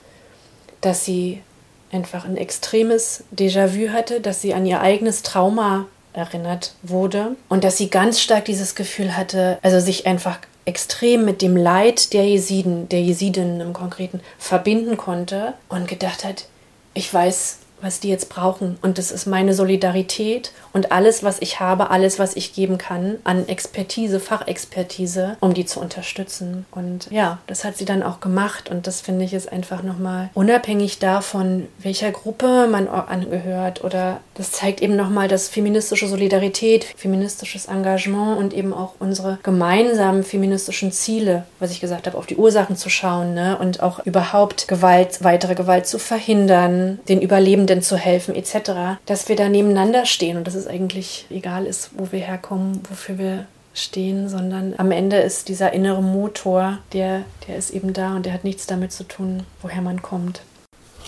[0.80, 1.40] dass sie
[1.92, 7.76] einfach ein extremes Déjà-vu hatte, dass sie an ihr eigenes Trauma erinnert wurde und dass
[7.76, 12.88] sie ganz stark dieses Gefühl hatte, also sich einfach extrem mit dem Leid der Jesiden,
[12.88, 16.46] der Jesidinnen im Konkreten verbinden konnte und gedacht hat,
[16.94, 18.78] ich weiß, was die jetzt brauchen.
[18.82, 23.16] Und das ist meine Solidarität und alles, was ich habe, alles, was ich geben kann
[23.22, 26.66] an Expertise, Fachexpertise, um die zu unterstützen.
[26.72, 28.68] Und ja, das hat sie dann auch gemacht.
[28.68, 33.84] Und das finde ich ist einfach nochmal unabhängig davon, welcher Gruppe man angehört.
[33.84, 40.24] Oder das zeigt eben nochmal, dass feministische Solidarität, feministisches Engagement und eben auch unsere gemeinsamen
[40.24, 43.56] feministischen Ziele, was ich gesagt habe, auf die Ursachen zu schauen ne?
[43.58, 49.28] und auch überhaupt Gewalt, weitere Gewalt zu verhindern, den Überleben Lebenden zu helfen etc., dass
[49.28, 53.46] wir da nebeneinander stehen und dass es eigentlich egal ist, wo wir herkommen, wofür wir
[53.74, 58.32] stehen, sondern am Ende ist dieser innere Motor, der, der ist eben da und der
[58.32, 60.40] hat nichts damit zu tun, woher man kommt.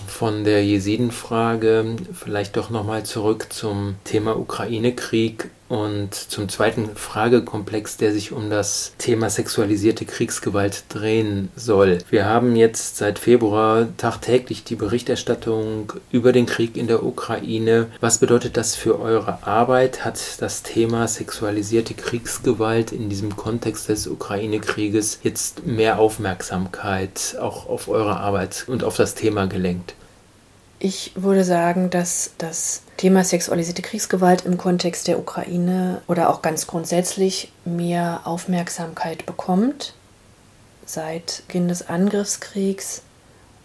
[0.06, 8.12] von der Jesidenfrage vielleicht doch nochmal zurück zum Thema Ukraine-Krieg und zum zweiten Fragekomplex, der
[8.12, 11.98] sich um das Thema sexualisierte Kriegsgewalt drehen soll.
[12.10, 17.86] Wir haben jetzt seit Februar tagtäglich die Berichterstattung über den Krieg in der Ukraine.
[18.00, 20.04] Was bedeutet das für eure Arbeit?
[20.04, 27.88] Hat das Thema sexualisierte Kriegsgewalt in diesem Kontext des Ukraine-Krieges jetzt mehr Aufmerksamkeit auch auf
[27.88, 29.94] eure Arbeit und auf das Thema gelenkt?
[30.80, 36.66] Ich würde sagen, dass das Thema sexualisierte Kriegsgewalt im Kontext der Ukraine oder auch ganz
[36.68, 39.94] grundsätzlich mehr Aufmerksamkeit bekommt
[40.86, 43.02] seit Beginn des Angriffskriegs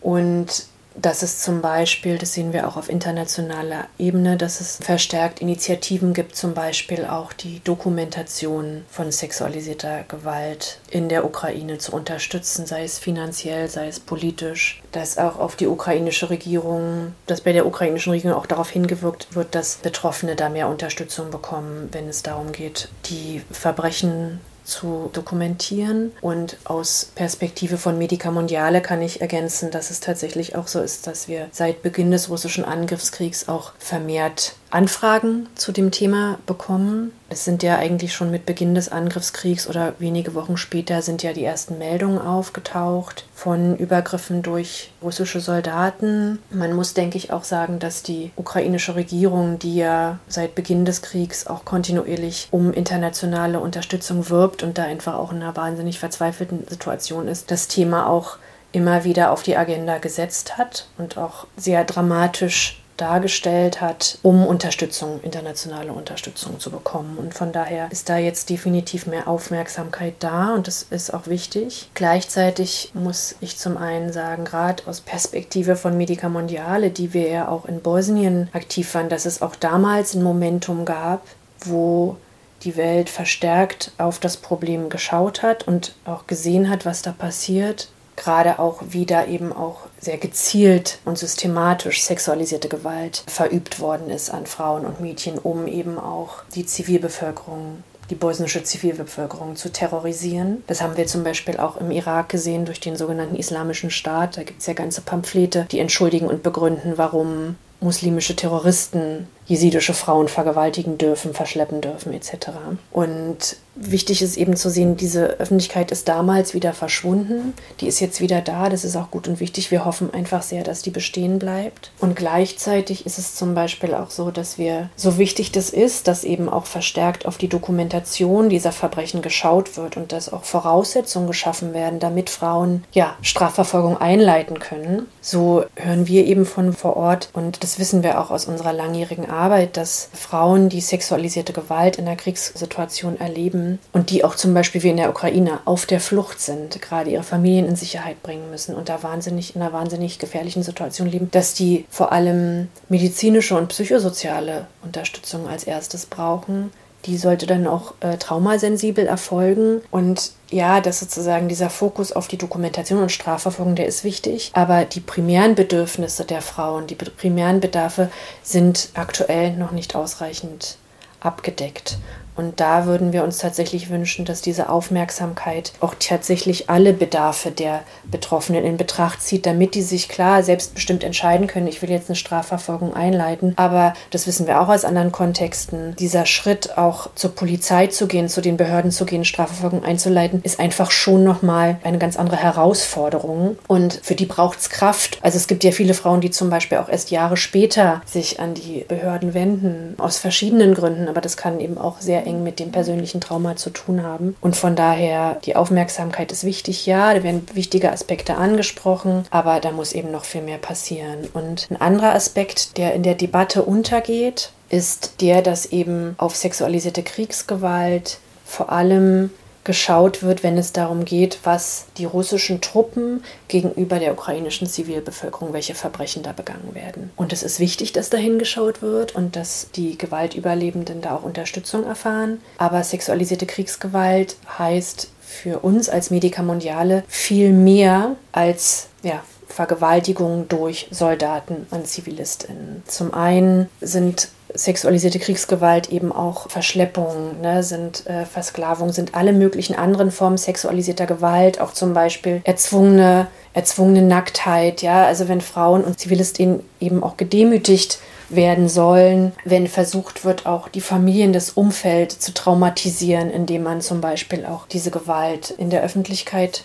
[0.01, 5.41] und dass es zum Beispiel, das sehen wir auch auf internationaler Ebene, dass es verstärkt
[5.41, 12.65] Initiativen gibt, zum Beispiel auch die Dokumentation von sexualisierter Gewalt in der Ukraine zu unterstützen,
[12.65, 17.65] sei es finanziell, sei es politisch, dass auch auf die ukrainische Regierung, dass bei der
[17.65, 22.51] ukrainischen Regierung auch darauf hingewirkt wird, dass Betroffene da mehr Unterstützung bekommen, wenn es darum
[22.51, 26.11] geht, die Verbrechen zu dokumentieren.
[26.21, 31.07] Und aus Perspektive von Medica Mondiale kann ich ergänzen, dass es tatsächlich auch so ist,
[31.07, 37.11] dass wir seit Beginn des russischen Angriffskriegs auch vermehrt Anfragen zu dem Thema bekommen.
[37.29, 41.31] Es sind ja eigentlich schon mit Beginn des Angriffskriegs oder wenige Wochen später sind ja
[41.31, 46.39] die ersten Meldungen aufgetaucht von Übergriffen durch russische Soldaten.
[46.49, 51.03] Man muss, denke ich, auch sagen, dass die ukrainische Regierung, die ja seit Beginn des
[51.03, 56.67] Kriegs auch kontinuierlich um internationale Unterstützung wirbt und da einfach auch in einer wahnsinnig verzweifelten
[56.67, 58.37] Situation ist, das Thema auch
[58.71, 65.19] immer wieder auf die Agenda gesetzt hat und auch sehr dramatisch dargestellt hat, um Unterstützung,
[65.21, 67.17] internationale Unterstützung zu bekommen.
[67.17, 71.89] Und von daher ist da jetzt definitiv mehr Aufmerksamkeit da und das ist auch wichtig.
[71.93, 77.47] Gleichzeitig muss ich zum einen sagen, gerade aus Perspektive von Medica Mondiale, die wir ja
[77.47, 81.25] auch in Bosnien aktiv waren, dass es auch damals ein Momentum gab,
[81.59, 82.17] wo
[82.63, 87.89] die Welt verstärkt auf das Problem geschaut hat und auch gesehen hat, was da passiert
[88.15, 94.45] gerade auch wieder eben auch sehr gezielt und systematisch sexualisierte Gewalt verübt worden ist an
[94.45, 100.61] Frauen und Mädchen, um eben auch die Zivilbevölkerung die bosnische Zivilbevölkerung zu terrorisieren.
[100.67, 104.37] Das haben wir zum Beispiel auch im Irak gesehen durch den sogenannten Islamischen Staat.
[104.37, 110.27] Da gibt es ja ganze Pamphlete, die entschuldigen und begründen, warum muslimische Terroristen jesidische Frauen
[110.27, 112.49] vergewaltigen dürfen, verschleppen dürfen etc.
[112.91, 118.21] Und wichtig ist eben zu sehen, diese Öffentlichkeit ist damals wieder verschwunden, die ist jetzt
[118.21, 119.71] wieder da, das ist auch gut und wichtig.
[119.71, 121.91] Wir hoffen einfach sehr, dass die bestehen bleibt.
[121.99, 126.23] Und gleichzeitig ist es zum Beispiel auch so, dass wir, so wichtig das ist, dass
[126.23, 131.73] eben auch verstärkt auf die Dokumentation dieser Verbrechen geschaut wird und dass auch Voraussetzungen geschaffen
[131.73, 135.07] werden, damit Frauen ja Strafverfolgung einleiten können.
[135.19, 139.29] So hören wir eben von vor Ort und das wissen wir auch aus unserer langjährigen
[139.29, 144.83] Arbeit, dass Frauen, die sexualisierte Gewalt in der Kriegssituation erleben und die auch zum Beispiel
[144.83, 148.75] wie in der Ukraine auf der Flucht sind, gerade ihre Familien in Sicherheit bringen müssen
[148.75, 153.69] und da wahnsinnig in einer wahnsinnig gefährlichen Situation leben, dass die vor allem medizinische und
[153.69, 156.71] psychosoziale Unterstützung als erstes brauchen
[157.05, 159.81] die sollte dann auch äh, traumasensibel erfolgen.
[159.91, 164.51] Und ja, dass sozusagen dieser Fokus auf die Dokumentation und Strafverfolgung, der ist wichtig.
[164.53, 168.09] Aber die primären Bedürfnisse der Frauen, die primären Bedarfe
[168.41, 170.77] sind aktuell noch nicht ausreichend
[171.19, 171.97] abgedeckt.
[172.35, 177.81] Und da würden wir uns tatsächlich wünschen, dass diese Aufmerksamkeit auch tatsächlich alle Bedarfe der
[178.05, 182.15] Betroffenen in Betracht zieht, damit die sich klar selbstbestimmt entscheiden können, ich will jetzt eine
[182.15, 183.53] Strafverfolgung einleiten.
[183.55, 185.95] Aber das wissen wir auch aus anderen Kontexten.
[185.97, 190.59] Dieser Schritt auch zur Polizei zu gehen, zu den Behörden zu gehen, Strafverfolgung einzuleiten, ist
[190.59, 193.57] einfach schon nochmal eine ganz andere Herausforderung.
[193.67, 195.19] Und für die braucht es Kraft.
[195.21, 198.53] Also es gibt ja viele Frauen, die zum Beispiel auch erst Jahre später sich an
[198.53, 201.07] die Behörden wenden, aus verschiedenen Gründen.
[201.07, 204.35] Aber das kann eben auch sehr eng mit dem persönlichen Trauma zu tun haben.
[204.41, 209.71] Und von daher, die Aufmerksamkeit ist wichtig, ja, da werden wichtige Aspekte angesprochen, aber da
[209.71, 211.27] muss eben noch viel mehr passieren.
[211.33, 217.03] Und ein anderer Aspekt, der in der Debatte untergeht, ist der, dass eben auf sexualisierte
[217.03, 219.29] Kriegsgewalt vor allem
[219.63, 225.75] geschaut wird, wenn es darum geht, was die russischen Truppen gegenüber der ukrainischen Zivilbevölkerung, welche
[225.75, 227.11] Verbrechen da begangen werden.
[227.15, 231.85] Und es ist wichtig, dass da hingeschaut wird und dass die Gewaltüberlebenden da auch Unterstützung
[231.85, 232.41] erfahren.
[232.57, 240.87] Aber sexualisierte Kriegsgewalt heißt für uns als Medica Mondiale viel mehr als ja, Vergewaltigung durch
[240.91, 242.83] Soldaten an Zivilistinnen.
[242.87, 249.75] Zum einen sind sexualisierte Kriegsgewalt eben auch Verschleppungen, ne, sind äh, Versklavung, sind alle möglichen
[249.75, 255.99] anderen Formen sexualisierter Gewalt, auch zum Beispiel erzwungene, erzwungene Nacktheit, ja, also wenn Frauen und
[255.99, 257.99] Zivilistinnen eben auch gedemütigt
[258.29, 264.01] werden sollen, wenn versucht wird, auch die Familien, das Umfeld zu traumatisieren, indem man zum
[264.01, 266.63] Beispiel auch diese Gewalt in der Öffentlichkeit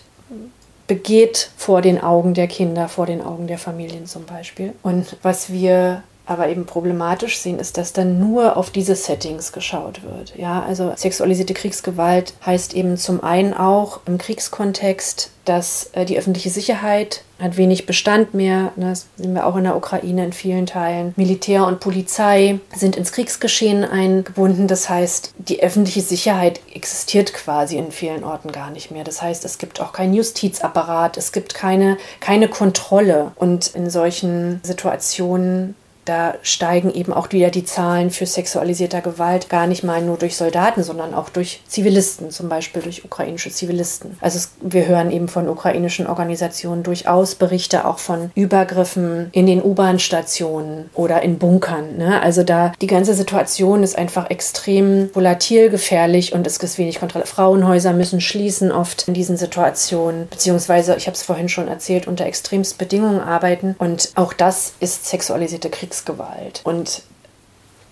[0.87, 4.73] begeht vor den Augen der Kinder, vor den Augen der Familien zum Beispiel.
[4.81, 10.03] Und was wir aber eben problematisch sehen, ist, dass dann nur auf diese Settings geschaut
[10.03, 10.35] wird.
[10.37, 16.51] Ja, also sexualisierte Kriegsgewalt heißt eben zum einen auch im Kriegskontext, dass äh, die öffentliche
[16.51, 18.71] Sicherheit hat wenig Bestand mehr.
[18.75, 21.13] Ne, das sehen wir auch in der Ukraine in vielen Teilen.
[21.15, 24.67] Militär und Polizei sind ins Kriegsgeschehen eingebunden.
[24.67, 29.03] Das heißt, die öffentliche Sicherheit existiert quasi in vielen Orten gar nicht mehr.
[29.03, 33.31] Das heißt, es gibt auch keinen Justizapparat, es gibt keine, keine Kontrolle.
[33.35, 35.73] Und in solchen Situationen
[36.09, 40.35] da steigen eben auch wieder die Zahlen für sexualisierter Gewalt gar nicht mal nur durch
[40.35, 44.17] Soldaten, sondern auch durch Zivilisten, zum Beispiel durch ukrainische Zivilisten.
[44.19, 49.63] Also es, wir hören eben von ukrainischen Organisationen durchaus Berichte auch von Übergriffen in den
[49.63, 51.97] U-Bahn-Stationen oder in Bunkern.
[51.97, 52.19] Ne?
[52.21, 57.27] Also da die ganze Situation ist einfach extrem volatil, gefährlich und es ist wenig Kontrolle.
[57.27, 62.25] Frauenhäuser müssen schließen oft in diesen Situationen, beziehungsweise, ich habe es vorhin schon erzählt, unter
[62.25, 63.75] extremst Bedingungen arbeiten.
[63.77, 66.61] Und auch das ist sexualisierte Kriegs Kriegsgewalt.
[66.63, 67.03] Und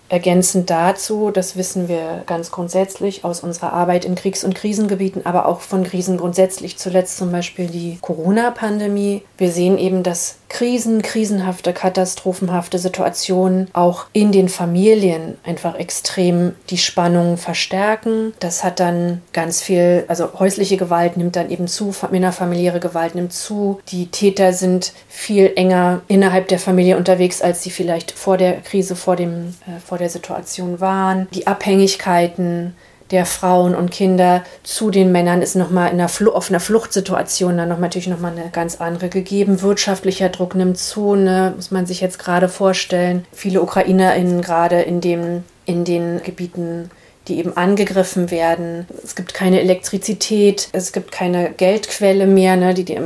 [0.08, 5.46] Ergänzend dazu, das wissen wir ganz grundsätzlich aus unserer Arbeit in Kriegs- und Krisengebieten, aber
[5.46, 9.22] auch von Krisen grundsätzlich, zuletzt zum Beispiel die Corona-Pandemie.
[9.36, 16.78] Wir sehen eben, dass Krisen, krisenhafte, katastrophenhafte Situationen auch in den Familien einfach extrem die
[16.78, 18.32] Spannungen verstärken.
[18.40, 23.32] Das hat dann ganz viel, also häusliche Gewalt nimmt dann eben zu, innerfamiliäre Gewalt nimmt
[23.32, 23.80] zu.
[23.88, 28.96] Die Täter sind viel enger innerhalb der Familie unterwegs, als sie vielleicht vor der Krise,
[28.96, 31.28] vor dem, äh, vor der Situation waren.
[31.34, 32.74] Die Abhängigkeiten
[33.10, 37.68] der Frauen und Kinder zu den Männern ist nochmal in einer auf einer Fluchtsituation dann
[37.68, 39.62] noch natürlich nochmal eine ganz andere gegeben.
[39.62, 43.24] Wirtschaftlicher Druck nimmt zu, ne, muss man sich jetzt gerade vorstellen.
[43.32, 46.90] Viele UkrainerInnen gerade in dem in den Gebieten
[47.28, 48.86] die eben angegriffen werden.
[49.04, 52.74] Es gibt keine Elektrizität, es gibt keine Geldquelle mehr, ne?
[52.74, 52.98] die, die,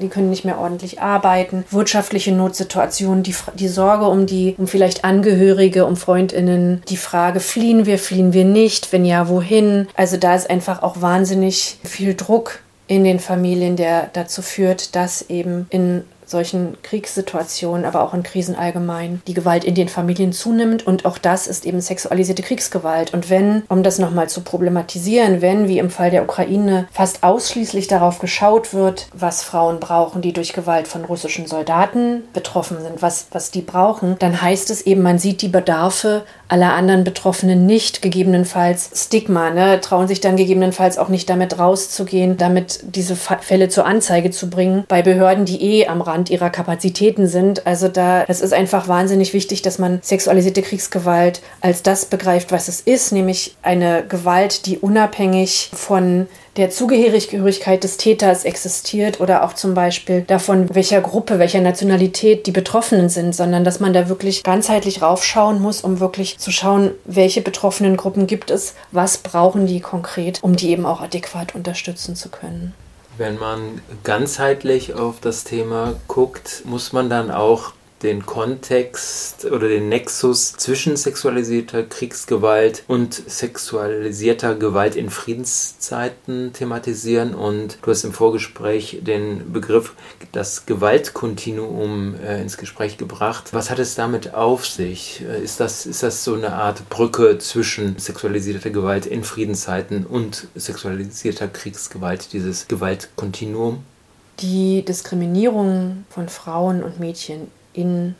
[0.00, 1.64] die können nicht mehr ordentlich arbeiten.
[1.70, 7.86] Wirtschaftliche Notsituationen, die, die Sorge um die, um vielleicht Angehörige, um Freundinnen, die Frage, fliehen
[7.86, 9.88] wir, fliehen wir nicht, wenn ja, wohin?
[9.94, 15.22] Also da ist einfach auch wahnsinnig viel Druck in den Familien, der dazu führt, dass
[15.30, 20.86] eben in solchen Kriegssituationen, aber auch in Krisen allgemein, die Gewalt in den Familien zunimmt.
[20.86, 23.12] Und auch das ist eben sexualisierte Kriegsgewalt.
[23.12, 27.88] Und wenn, um das nochmal zu problematisieren, wenn, wie im Fall der Ukraine, fast ausschließlich
[27.88, 33.26] darauf geschaut wird, was Frauen brauchen, die durch Gewalt von russischen Soldaten betroffen sind, was,
[33.32, 38.02] was die brauchen, dann heißt es eben, man sieht die Bedarfe aller anderen Betroffenen nicht,
[38.02, 43.86] gegebenenfalls Stigma, ne, trauen sich dann gegebenenfalls auch nicht damit rauszugehen, damit diese Fälle zur
[43.86, 47.66] Anzeige zu bringen bei Behörden, die eh am Rand ihrer Kapazitäten sind.
[47.66, 52.68] Also da, es ist einfach wahnsinnig wichtig, dass man sexualisierte Kriegsgewalt als das begreift, was
[52.68, 56.26] es ist, nämlich eine Gewalt, die unabhängig von
[56.56, 62.52] der Zugehörigkeit des Täters existiert oder auch zum Beispiel davon, welcher Gruppe, welcher Nationalität die
[62.52, 67.40] Betroffenen sind, sondern dass man da wirklich ganzheitlich raufschauen muss, um wirklich zu schauen, welche
[67.40, 72.28] betroffenen Gruppen gibt es, was brauchen die konkret, um die eben auch adäquat unterstützen zu
[72.28, 72.74] können.
[73.16, 77.72] Wenn man ganzheitlich auf das Thema guckt, muss man dann auch
[78.02, 87.34] den Kontext oder den Nexus zwischen sexualisierter Kriegsgewalt und sexualisierter Gewalt in Friedenszeiten thematisieren.
[87.34, 89.94] Und du hast im Vorgespräch den Begriff
[90.32, 93.52] das Gewaltkontinuum äh, ins Gespräch gebracht.
[93.52, 95.22] Was hat es damit auf sich?
[95.22, 100.48] Äh, ist das, ist das so eine Art Brücke zwischen sexualisierter Gewalt in Friedenszeiten und
[100.54, 103.84] sexualisierter Kriegsgewalt, dieses Gewaltkontinuum?
[104.40, 108.14] Die Diskriminierung von Frauen und Mädchen in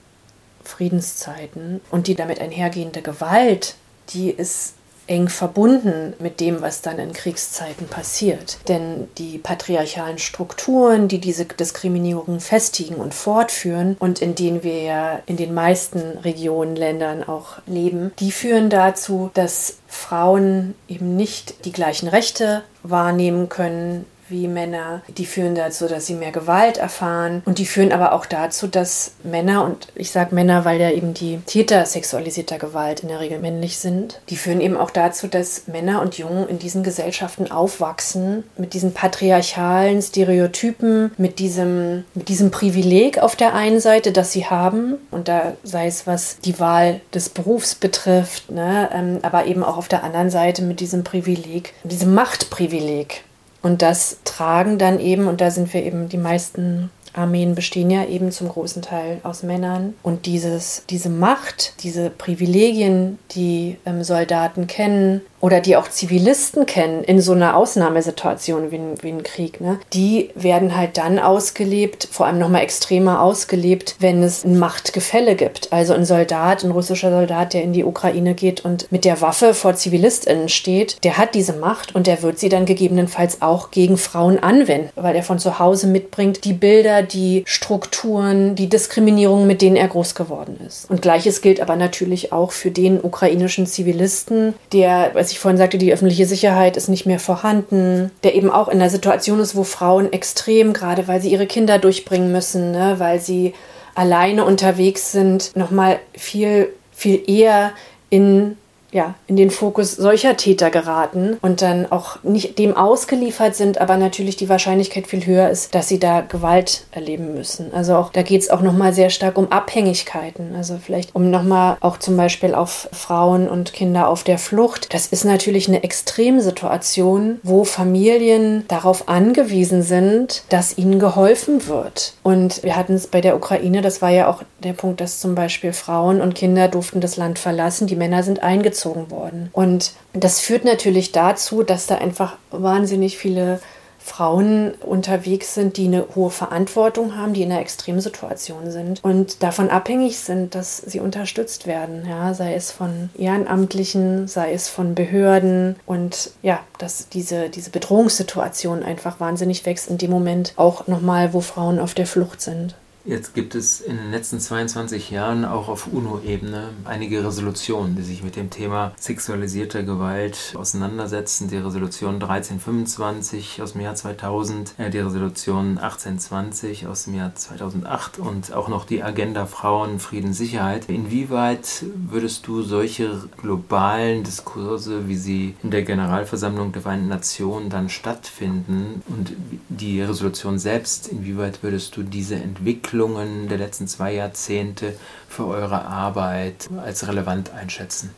[0.64, 3.74] Friedenszeiten und die damit einhergehende Gewalt,
[4.11, 4.74] die ist
[5.09, 8.59] eng verbunden mit dem, was dann in Kriegszeiten passiert.
[8.68, 15.20] Denn die patriarchalen Strukturen, die diese Diskriminierung festigen und fortführen und in denen wir ja
[15.26, 21.72] in den meisten Regionen, Ländern auch leben, die führen dazu, dass Frauen eben nicht die
[21.72, 25.03] gleichen Rechte wahrnehmen können wie Männer.
[25.16, 29.12] Die führen dazu, dass sie mehr Gewalt erfahren und die führen aber auch dazu, dass
[29.22, 33.39] Männer, und ich sage Männer, weil ja eben die Täter sexualisierter Gewalt in der Regel
[33.39, 38.45] männlich sind, die führen eben auch dazu, dass Männer und Jungen in diesen Gesellschaften aufwachsen
[38.57, 44.47] mit diesen patriarchalen Stereotypen, mit diesem, mit diesem Privileg auf der einen Seite, das sie
[44.47, 49.62] haben, und da sei es was die Wahl des Berufs betrifft, ne, ähm, aber eben
[49.62, 53.24] auch auf der anderen Seite mit diesem Privileg, diesem Machtprivileg.
[53.63, 58.05] Und das tragen dann eben, und da sind wir eben die meisten Armeen bestehen ja
[58.07, 59.95] eben zum großen Teil aus Männern.
[60.03, 67.03] Und dieses, diese Macht, diese Privilegien, die ähm, Soldaten kennen, oder die auch Zivilisten kennen
[67.03, 69.80] in so einer Ausnahmesituation wie, wie ein Krieg, ne?
[69.93, 75.72] die werden halt dann ausgelebt, vor allem nochmal extremer ausgelebt, wenn es ein Machtgefälle gibt.
[75.72, 79.53] Also ein Soldat, ein russischer Soldat, der in die Ukraine geht und mit der Waffe
[79.53, 83.99] vor ZivilistInnen steht, der hat diese Macht und der wird sie dann gegebenenfalls auch gegen
[83.99, 89.61] Frauen anwenden, weil er von zu Hause mitbringt die Bilder, die Strukturen, die Diskriminierung, mit
[89.61, 90.88] denen er groß geworden ist.
[90.88, 95.78] Und gleiches gilt aber natürlich auch für den ukrainischen Zivilisten, der, weiß ich vorhin sagte,
[95.78, 99.64] die öffentliche Sicherheit ist nicht mehr vorhanden, der eben auch in einer Situation ist, wo
[99.64, 103.55] Frauen extrem, gerade weil sie ihre Kinder durchbringen müssen, ne, weil sie
[103.95, 107.72] alleine unterwegs sind, nochmal viel, viel eher
[108.11, 108.57] in
[108.93, 113.97] ja, in den Fokus solcher Täter geraten und dann auch nicht dem ausgeliefert sind, aber
[113.97, 117.72] natürlich die Wahrscheinlichkeit viel höher ist, dass sie da Gewalt erleben müssen.
[117.72, 120.55] Also auch da geht es auch nochmal sehr stark um Abhängigkeiten.
[120.55, 124.93] Also vielleicht um nochmal auch zum Beispiel auf Frauen und Kinder auf der Flucht.
[124.93, 132.12] Das ist natürlich eine Extremsituation, wo Familien darauf angewiesen sind, dass ihnen geholfen wird.
[132.22, 135.34] Und wir hatten es bei der Ukraine, das war ja auch der Punkt, dass zum
[135.34, 139.51] Beispiel Frauen und Kinder durften das Land verlassen, die Männer sind eingezogen eingezogen worden.
[139.53, 143.61] Und das führt natürlich dazu, dass da einfach wahnsinnig viele
[144.05, 149.70] Frauen unterwegs sind, die eine hohe Verantwortung haben, die in einer Extremsituation sind und davon
[149.70, 155.76] abhängig sind, dass sie unterstützt werden, ja, sei es von Ehrenamtlichen, sei es von Behörden
[155.87, 161.41] und ja, dass diese, diese Bedrohungssituation einfach wahnsinnig wächst in dem Moment auch nochmal, wo
[161.41, 162.74] Frauen auf der Flucht sind.
[163.05, 168.22] Jetzt gibt es in den letzten 22 Jahren auch auf UNO-Ebene einige Resolutionen, die sich
[168.22, 171.48] mit dem Thema sexualisierter Gewalt auseinandersetzen.
[171.48, 178.20] Die Resolution 1325 aus dem Jahr 2000, äh, die Resolution 1820 aus dem Jahr 2008
[178.20, 180.88] und auch noch die Agenda Frauen, Frieden, Sicherheit.
[180.88, 187.88] Inwieweit würdest du solche globalen Diskurse, wie sie in der Generalversammlung der Vereinten Nationen dann
[187.88, 189.32] stattfinden und
[189.68, 194.93] die Resolution selbst, inwieweit würdest du diese Entwicklung Entwicklungen der letzten zwei Jahrzehnte
[195.28, 198.11] für eure Arbeit als relevant einschätzen?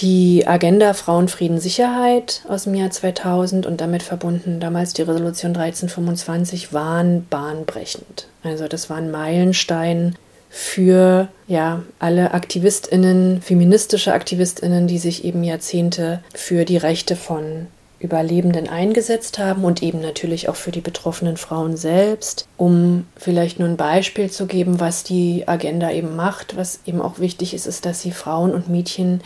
[0.00, 5.56] Die Agenda Frauen, Frieden, Sicherheit aus dem Jahr 2000 und damit verbunden damals die Resolution
[5.56, 8.28] 1325 waren bahnbrechend.
[8.42, 10.16] Also das waren Meilenstein
[10.48, 17.66] für ja alle Aktivistinnen, feministische Aktivistinnen, die sich eben Jahrzehnte für die Rechte von
[18.00, 23.68] Überlebenden eingesetzt haben und eben natürlich auch für die betroffenen Frauen selbst, um vielleicht nur
[23.68, 26.56] ein Beispiel zu geben, was die Agenda eben macht.
[26.56, 29.22] Was eben auch wichtig ist, ist, dass sie Frauen und Mädchen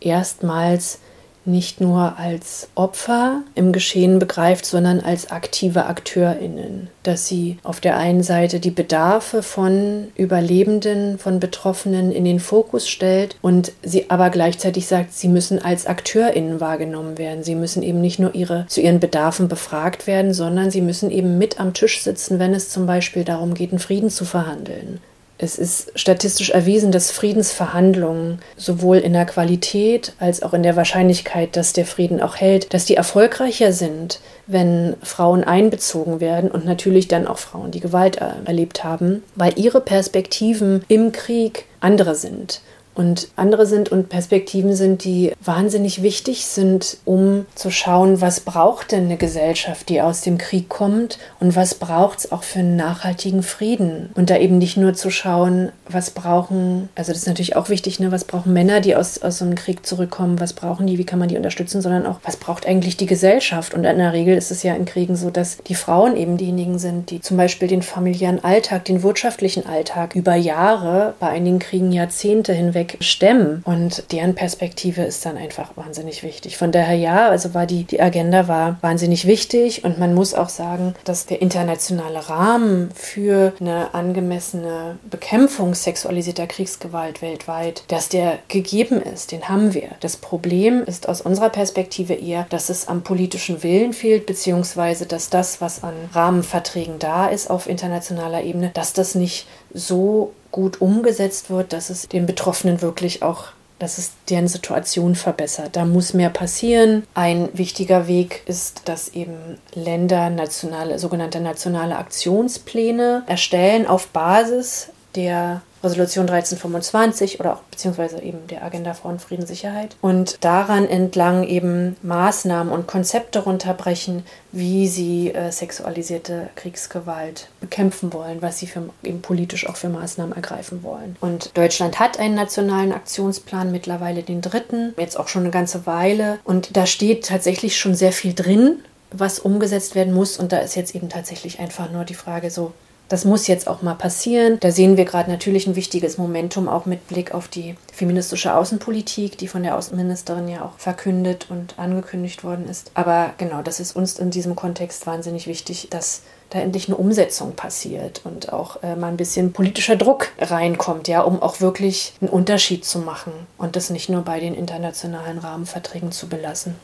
[0.00, 0.98] erstmals
[1.44, 7.96] nicht nur als Opfer im Geschehen begreift, sondern als aktive Akteurinnen, dass sie auf der
[7.96, 14.30] einen Seite die Bedarfe von Überlebenden, von Betroffenen in den Fokus stellt und sie aber
[14.30, 17.42] gleichzeitig sagt, sie müssen als Akteurinnen wahrgenommen werden.
[17.42, 21.38] Sie müssen eben nicht nur ihre, zu ihren Bedarfen befragt werden, sondern sie müssen eben
[21.38, 25.00] mit am Tisch sitzen, wenn es zum Beispiel darum geht, einen Frieden zu verhandeln.
[25.42, 31.56] Es ist statistisch erwiesen, dass Friedensverhandlungen sowohl in der Qualität als auch in der Wahrscheinlichkeit,
[31.56, 37.08] dass der Frieden auch hält, dass die erfolgreicher sind, wenn Frauen einbezogen werden und natürlich
[37.08, 42.60] dann auch Frauen, die Gewalt erlebt haben, weil ihre Perspektiven im Krieg andere sind
[42.94, 48.92] und andere sind und Perspektiven sind, die wahnsinnig wichtig sind, um zu schauen, was braucht
[48.92, 52.76] denn eine Gesellschaft, die aus dem Krieg kommt und was braucht es auch für einen
[52.76, 54.10] nachhaltigen Frieden.
[54.14, 58.00] Und da eben nicht nur zu schauen, was brauchen, also das ist natürlich auch wichtig,
[58.00, 61.04] ne, was brauchen Männer, die aus, aus so einem Krieg zurückkommen, was brauchen die, wie
[61.04, 63.74] kann man die unterstützen, sondern auch, was braucht eigentlich die Gesellschaft.
[63.74, 66.78] Und in der Regel ist es ja in Kriegen so, dass die Frauen eben diejenigen
[66.78, 71.92] sind, die zum Beispiel den familiären Alltag, den wirtschaftlichen Alltag über Jahre, bei einigen Kriegen
[71.92, 73.62] Jahrzehnte hinweg hinweg stemmen.
[73.64, 76.56] Und deren Perspektive ist dann einfach wahnsinnig wichtig.
[76.56, 80.48] Von daher ja, also war die, die Agenda war wahnsinnig wichtig und man muss auch
[80.48, 89.00] sagen, dass der internationale Rahmen für eine angemessene Bekämpfung sexualisierter Kriegsgewalt weltweit, dass der gegeben
[89.00, 89.90] ist, den haben wir.
[90.00, 95.30] Das Problem ist aus unserer Perspektive eher, dass es am politischen Willen fehlt, beziehungsweise dass
[95.30, 101.50] das, was an Rahmenverträgen da ist auf internationaler Ebene, dass das nicht so gut umgesetzt
[101.50, 103.46] wird, dass es den Betroffenen wirklich auch
[103.82, 105.70] dass es deren Situation verbessert.
[105.74, 107.02] Da muss mehr passieren.
[107.14, 115.62] Ein wichtiger Weg ist, dass eben Länder nationale, sogenannte nationale Aktionspläne erstellen auf Basis der
[115.82, 119.96] Resolution 1325 oder auch beziehungsweise eben der Agenda Frauen, Frieden, Sicherheit.
[120.00, 128.42] Und daran entlang eben Maßnahmen und Konzepte runterbrechen, wie sie äh, sexualisierte Kriegsgewalt bekämpfen wollen,
[128.42, 131.16] was sie für, eben politisch auch für Maßnahmen ergreifen wollen.
[131.20, 136.38] Und Deutschland hat einen nationalen Aktionsplan, mittlerweile den dritten, jetzt auch schon eine ganze Weile.
[136.44, 138.80] Und da steht tatsächlich schon sehr viel drin,
[139.10, 140.36] was umgesetzt werden muss.
[140.36, 142.72] Und da ist jetzt eben tatsächlich einfach nur die Frage so,
[143.12, 144.56] das muss jetzt auch mal passieren.
[144.60, 149.36] Da sehen wir gerade natürlich ein wichtiges Momentum, auch mit Blick auf die feministische Außenpolitik,
[149.36, 152.90] die von der Außenministerin ja auch verkündet und angekündigt worden ist.
[152.94, 157.52] Aber genau, das ist uns in diesem Kontext wahnsinnig wichtig, dass da endlich eine Umsetzung
[157.52, 162.30] passiert und auch äh, mal ein bisschen politischer Druck reinkommt, ja, um auch wirklich einen
[162.30, 166.76] Unterschied zu machen und das nicht nur bei den internationalen Rahmenverträgen zu belassen.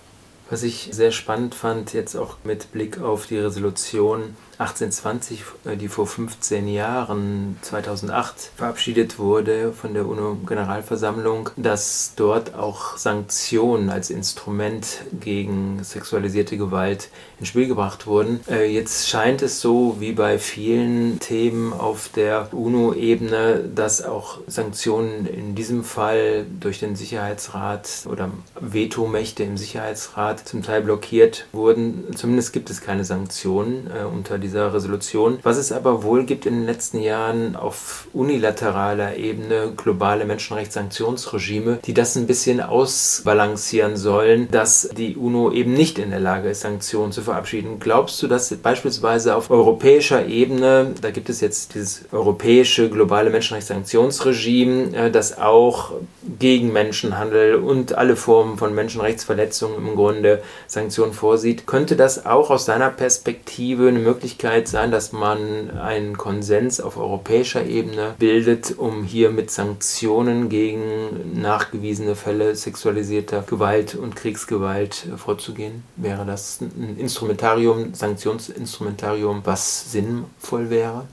[0.50, 5.88] Was ich sehr spannend fand, jetzt auch mit Blick auf die Resolution 1820, äh, die
[5.88, 15.02] vor 15 Jahren, 2008, verabschiedet wurde von der UNO-Generalversammlung, dass dort auch Sanktionen als Instrument
[15.20, 18.40] gegen sexualisierte Gewalt ins Spiel gebracht wurden.
[18.48, 25.26] Äh, jetzt scheint es so, wie bei vielen Themen auf der UNO-Ebene, dass auch Sanktionen
[25.26, 32.16] in diesem Fall durch den Sicherheitsrat oder Vetomächte im Sicherheitsrat zum Teil blockiert wurden.
[32.16, 35.38] Zumindest gibt es keine Sanktionen äh, unter die dieser Resolution.
[35.42, 41.94] Was es aber wohl gibt in den letzten Jahren auf unilateraler Ebene globale Menschenrechtssanktionsregime, die
[41.94, 47.12] das ein bisschen ausbalancieren sollen, dass die UNO eben nicht in der Lage ist, Sanktionen
[47.12, 47.78] zu verabschieden.
[47.78, 54.96] Glaubst du, dass beispielsweise auf europäischer Ebene, da gibt es jetzt dieses europäische globale Menschenrechtssanktionsregime,
[54.96, 55.92] äh, das auch
[56.38, 62.64] gegen Menschenhandel und alle Formen von Menschenrechtsverletzungen im Grunde Sanktionen vorsieht, könnte das auch aus
[62.64, 69.02] deiner Perspektive eine Möglichkeit Möglichkeit sein, dass man einen Konsens auf europäischer Ebene bildet, um
[69.02, 75.82] hier mit Sanktionen gegen nachgewiesene Fälle sexualisierter Gewalt und Kriegsgewalt vorzugehen?
[75.96, 81.08] Wäre das ein Instrumentarium, Sanktionsinstrumentarium, was sinnvoll wäre?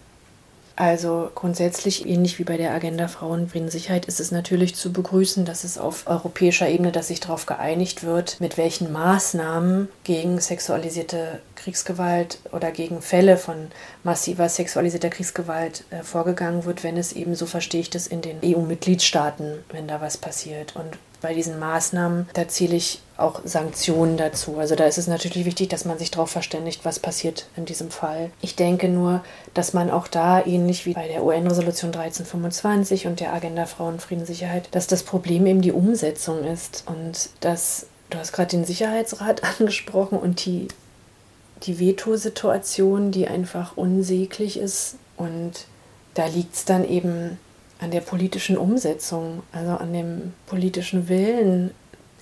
[0.78, 5.46] Also grundsätzlich ähnlich wie bei der Agenda Frauen, Frieden, Sicherheit ist es natürlich zu begrüßen,
[5.46, 11.40] dass es auf europäischer Ebene, dass sich darauf geeinigt wird, mit welchen Maßnahmen gegen sexualisierte
[11.56, 13.68] Kriegsgewalt oder gegen Fälle von
[14.04, 18.40] massiver sexualisierter Kriegsgewalt äh, vorgegangen wird, wenn es eben, so verstehe ich das, in den
[18.44, 20.76] EU-Mitgliedstaaten, wenn da was passiert.
[20.76, 24.58] Und bei diesen Maßnahmen, da zähle ich auch Sanktionen dazu.
[24.58, 27.90] Also da ist es natürlich wichtig, dass man sich darauf verständigt, was passiert in diesem
[27.90, 28.30] Fall.
[28.42, 33.34] Ich denke nur, dass man auch da, ähnlich wie bei der UN-Resolution 1325 und der
[33.34, 38.34] Agenda Frauen, Frieden, Sicherheit, dass das Problem eben die Umsetzung ist und dass, du hast
[38.34, 40.68] gerade den Sicherheitsrat angesprochen und die,
[41.64, 45.68] die Veto-Situation, die einfach unsäglich ist und
[46.16, 47.38] da liegt es dann eben
[47.80, 51.72] an der politischen Umsetzung, also an dem politischen Willen,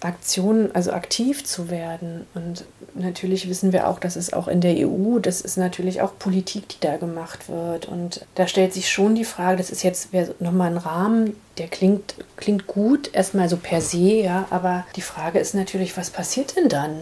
[0.04, 2.26] Aktionen, also aktiv zu werden.
[2.34, 6.18] Und natürlich wissen wir auch, dass es auch in der EU, das ist natürlich auch
[6.18, 7.88] Politik, die da gemacht wird.
[7.88, 12.16] Und da stellt sich schon die Frage, das ist jetzt nochmal ein Rahmen, der klingt,
[12.36, 16.70] klingt gut, erstmal so per se, ja, aber die Frage ist natürlich, was passiert denn
[16.70, 16.99] dann?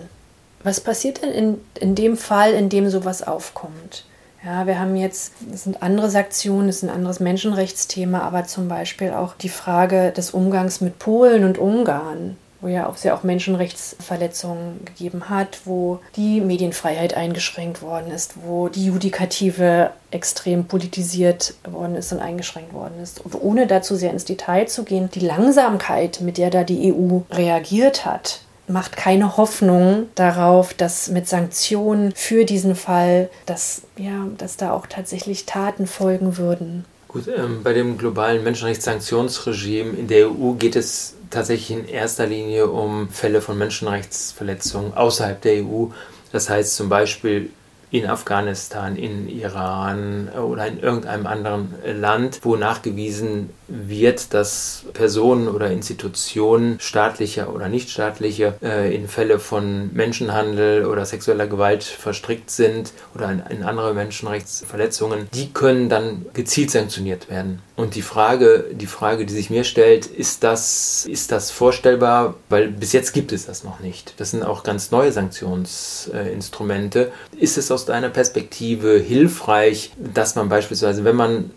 [0.64, 4.06] Was passiert denn in, in dem Fall, in dem sowas aufkommt?
[4.44, 8.68] Ja, wir haben jetzt, es sind andere Sanktionen, es ist ein anderes Menschenrechtsthema, aber zum
[8.68, 13.24] Beispiel auch die Frage des Umgangs mit Polen und Ungarn, wo ja auch sehr auch
[13.24, 21.96] Menschenrechtsverletzungen gegeben hat, wo die Medienfreiheit eingeschränkt worden ist, wo die Judikative extrem politisiert worden
[21.96, 23.24] ist und eingeschränkt worden ist.
[23.26, 27.20] Und ohne dazu sehr ins Detail zu gehen, die Langsamkeit, mit der da die EU
[27.32, 34.58] reagiert hat, macht keine Hoffnung darauf, dass mit Sanktionen für diesen Fall, dass, ja, dass
[34.58, 36.86] da auch tatsächlich Taten folgen würden.
[37.08, 42.68] Gut, ähm, bei dem globalen Menschenrechtssanktionsregime in der EU geht es tatsächlich in erster Linie
[42.68, 45.88] um Fälle von Menschenrechtsverletzungen außerhalb der EU.
[46.32, 47.50] Das heißt zum Beispiel
[47.90, 55.72] in Afghanistan, in Iran oder in irgendeinem anderen Land, wo nachgewiesen wird, dass Personen oder
[55.72, 63.32] Institutionen staatlicher oder nichtstaatliche äh, in Fälle von Menschenhandel oder sexueller Gewalt verstrickt sind oder
[63.32, 67.62] in, in andere Menschenrechtsverletzungen, die können dann gezielt sanktioniert werden.
[67.76, 72.36] Und die Frage, die Frage, die sich mir stellt, ist das, ist das vorstellbar?
[72.50, 74.14] Weil bis jetzt gibt es das noch nicht.
[74.18, 77.12] Das sind auch ganz neue Sanktionsinstrumente.
[77.40, 81.52] Ist es aus deiner Perspektive hilfreich, dass man beispielsweise, wenn man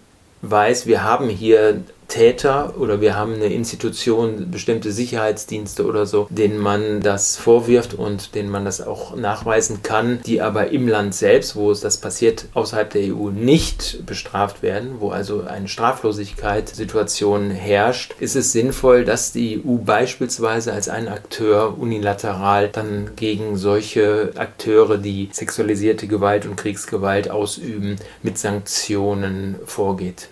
[0.50, 6.58] weiß, wir haben hier Täter oder wir haben eine Institution, bestimmte Sicherheitsdienste oder so, denen
[6.58, 11.56] man das vorwirft und denen man das auch nachweisen kann, die aber im Land selbst,
[11.56, 18.14] wo es das passiert, außerhalb der EU nicht bestraft werden, wo also eine Straflosigkeitssituation herrscht,
[18.20, 24.98] ist es sinnvoll, dass die EU beispielsweise als ein Akteur unilateral dann gegen solche Akteure,
[24.98, 30.28] die sexualisierte Gewalt und Kriegsgewalt ausüben, mit Sanktionen vorgeht.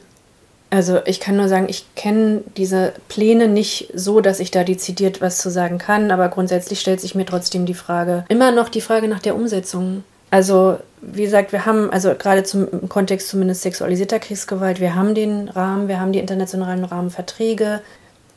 [0.73, 5.21] Also ich kann nur sagen, ich kenne diese Pläne nicht so, dass ich da dezidiert
[5.21, 8.81] was zu sagen kann, aber grundsätzlich stellt sich mir trotzdem die Frage, immer noch die
[8.81, 10.03] Frage nach der Umsetzung.
[10.31, 15.15] Also wie gesagt, wir haben, also gerade zum, im Kontext zumindest sexualisierter Kriegsgewalt, wir haben
[15.15, 17.83] den Rahmen, wir haben die internationalen Rahmenverträge,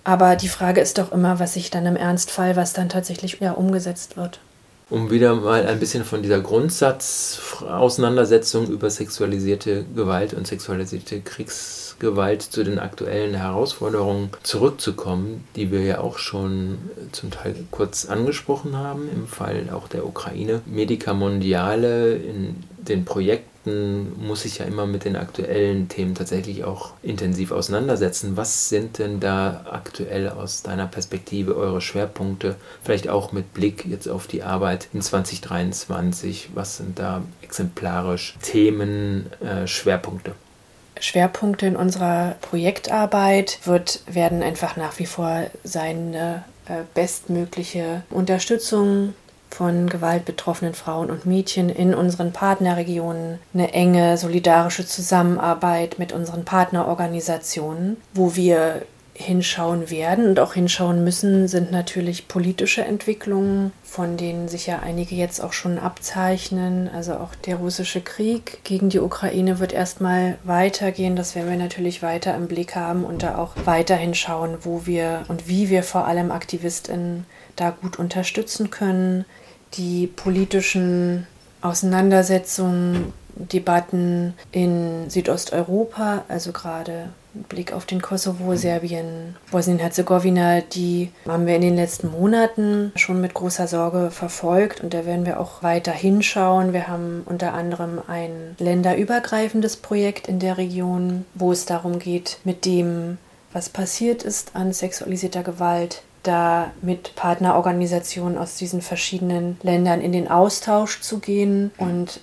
[0.04, 3.54] aber die Frage ist doch immer, was sich dann im Ernstfall, was dann tatsächlich ja,
[3.54, 4.42] umgesetzt wird
[4.88, 12.44] um wieder mal ein bisschen von dieser Grundsatzauseinandersetzung über sexualisierte Gewalt und sexualisierte Kriegsgewalt Gewalt
[12.44, 16.78] zu den aktuellen Herausforderungen zurückzukommen, die wir ja auch schon
[17.12, 20.62] zum Teil kurz angesprochen haben, im Fall auch der Ukraine.
[20.66, 23.56] Medica Mondiale in den Projekten
[24.20, 28.38] muss sich ja immer mit den aktuellen Themen tatsächlich auch intensiv auseinandersetzen.
[28.38, 32.56] Was sind denn da aktuell aus deiner Perspektive eure Schwerpunkte?
[32.84, 36.50] Vielleicht auch mit Blick jetzt auf die Arbeit in 2023.
[36.54, 40.36] Was sind da exemplarisch Themen, äh, Schwerpunkte?
[41.00, 49.14] Schwerpunkte in unserer Projektarbeit wird, werden einfach nach wie vor sein, eine äh, bestmögliche Unterstützung
[49.50, 57.98] von gewaltbetroffenen Frauen und Mädchen in unseren Partnerregionen, eine enge solidarische Zusammenarbeit mit unseren Partnerorganisationen,
[58.14, 58.82] wo wir
[59.18, 65.16] hinschauen werden und auch hinschauen müssen, sind natürlich politische Entwicklungen, von denen sich ja einige
[65.16, 66.90] jetzt auch schon abzeichnen.
[66.94, 71.16] Also auch der russische Krieg gegen die Ukraine wird erstmal weitergehen.
[71.16, 75.24] Das werden wir natürlich weiter im Blick haben und da auch weiterhin schauen, wo wir
[75.30, 79.24] und wie wir vor allem AktivistInnen da gut unterstützen können.
[79.76, 81.26] Die politischen
[81.62, 87.10] Auseinandersetzungen Debatten in Südosteuropa, also gerade
[87.50, 93.34] Blick auf den Kosovo, Serbien, Bosnien-Herzegowina, die haben wir in den letzten Monaten schon mit
[93.34, 96.74] großer Sorge verfolgt und da werden wir auch weiter hinschauen.
[96.74, 102.66] Wir haben unter anderem ein länderübergreifendes Projekt in der Region, wo es darum geht, mit
[102.66, 103.18] dem,
[103.54, 110.30] was passiert ist an sexualisierter Gewalt, da mit Partnerorganisationen aus diesen verschiedenen Ländern in den
[110.30, 112.22] Austausch zu gehen und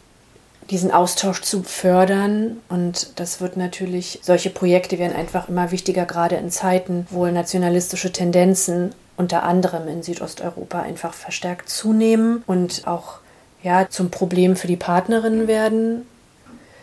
[0.70, 2.58] diesen Austausch zu fördern.
[2.68, 8.12] Und das wird natürlich, solche Projekte werden einfach immer wichtiger, gerade in Zeiten, wo nationalistische
[8.12, 13.18] Tendenzen unter anderem in Südosteuropa einfach verstärkt zunehmen und auch
[13.62, 16.06] ja, zum Problem für die Partnerinnen werden.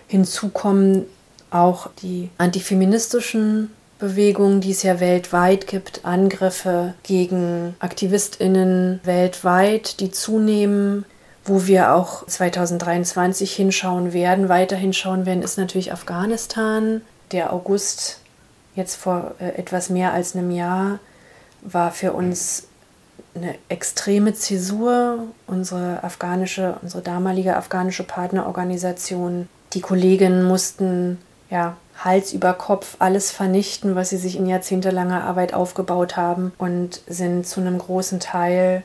[0.08, 1.06] Hinzu kommen
[1.52, 11.06] auch die antifeministischen Bewegungen, die es ja weltweit gibt, Angriffe gegen Aktivistinnen weltweit, die zunehmen,
[11.50, 17.02] wo wir auch 2023 hinschauen werden, weiter hinschauen werden, ist natürlich Afghanistan.
[17.32, 18.22] Der August,
[18.76, 21.00] jetzt vor äh, etwas mehr als einem Jahr,
[21.62, 22.68] war für uns
[23.36, 25.26] eine extreme Zäsur.
[25.48, 31.18] Unsere afghanische, unsere damalige afghanische Partnerorganisation, die Kolleginnen mussten
[31.50, 37.02] ja Hals über Kopf alles vernichten, was sie sich in jahrzehntelanger Arbeit aufgebaut haben und
[37.08, 38.84] sind zu einem großen Teil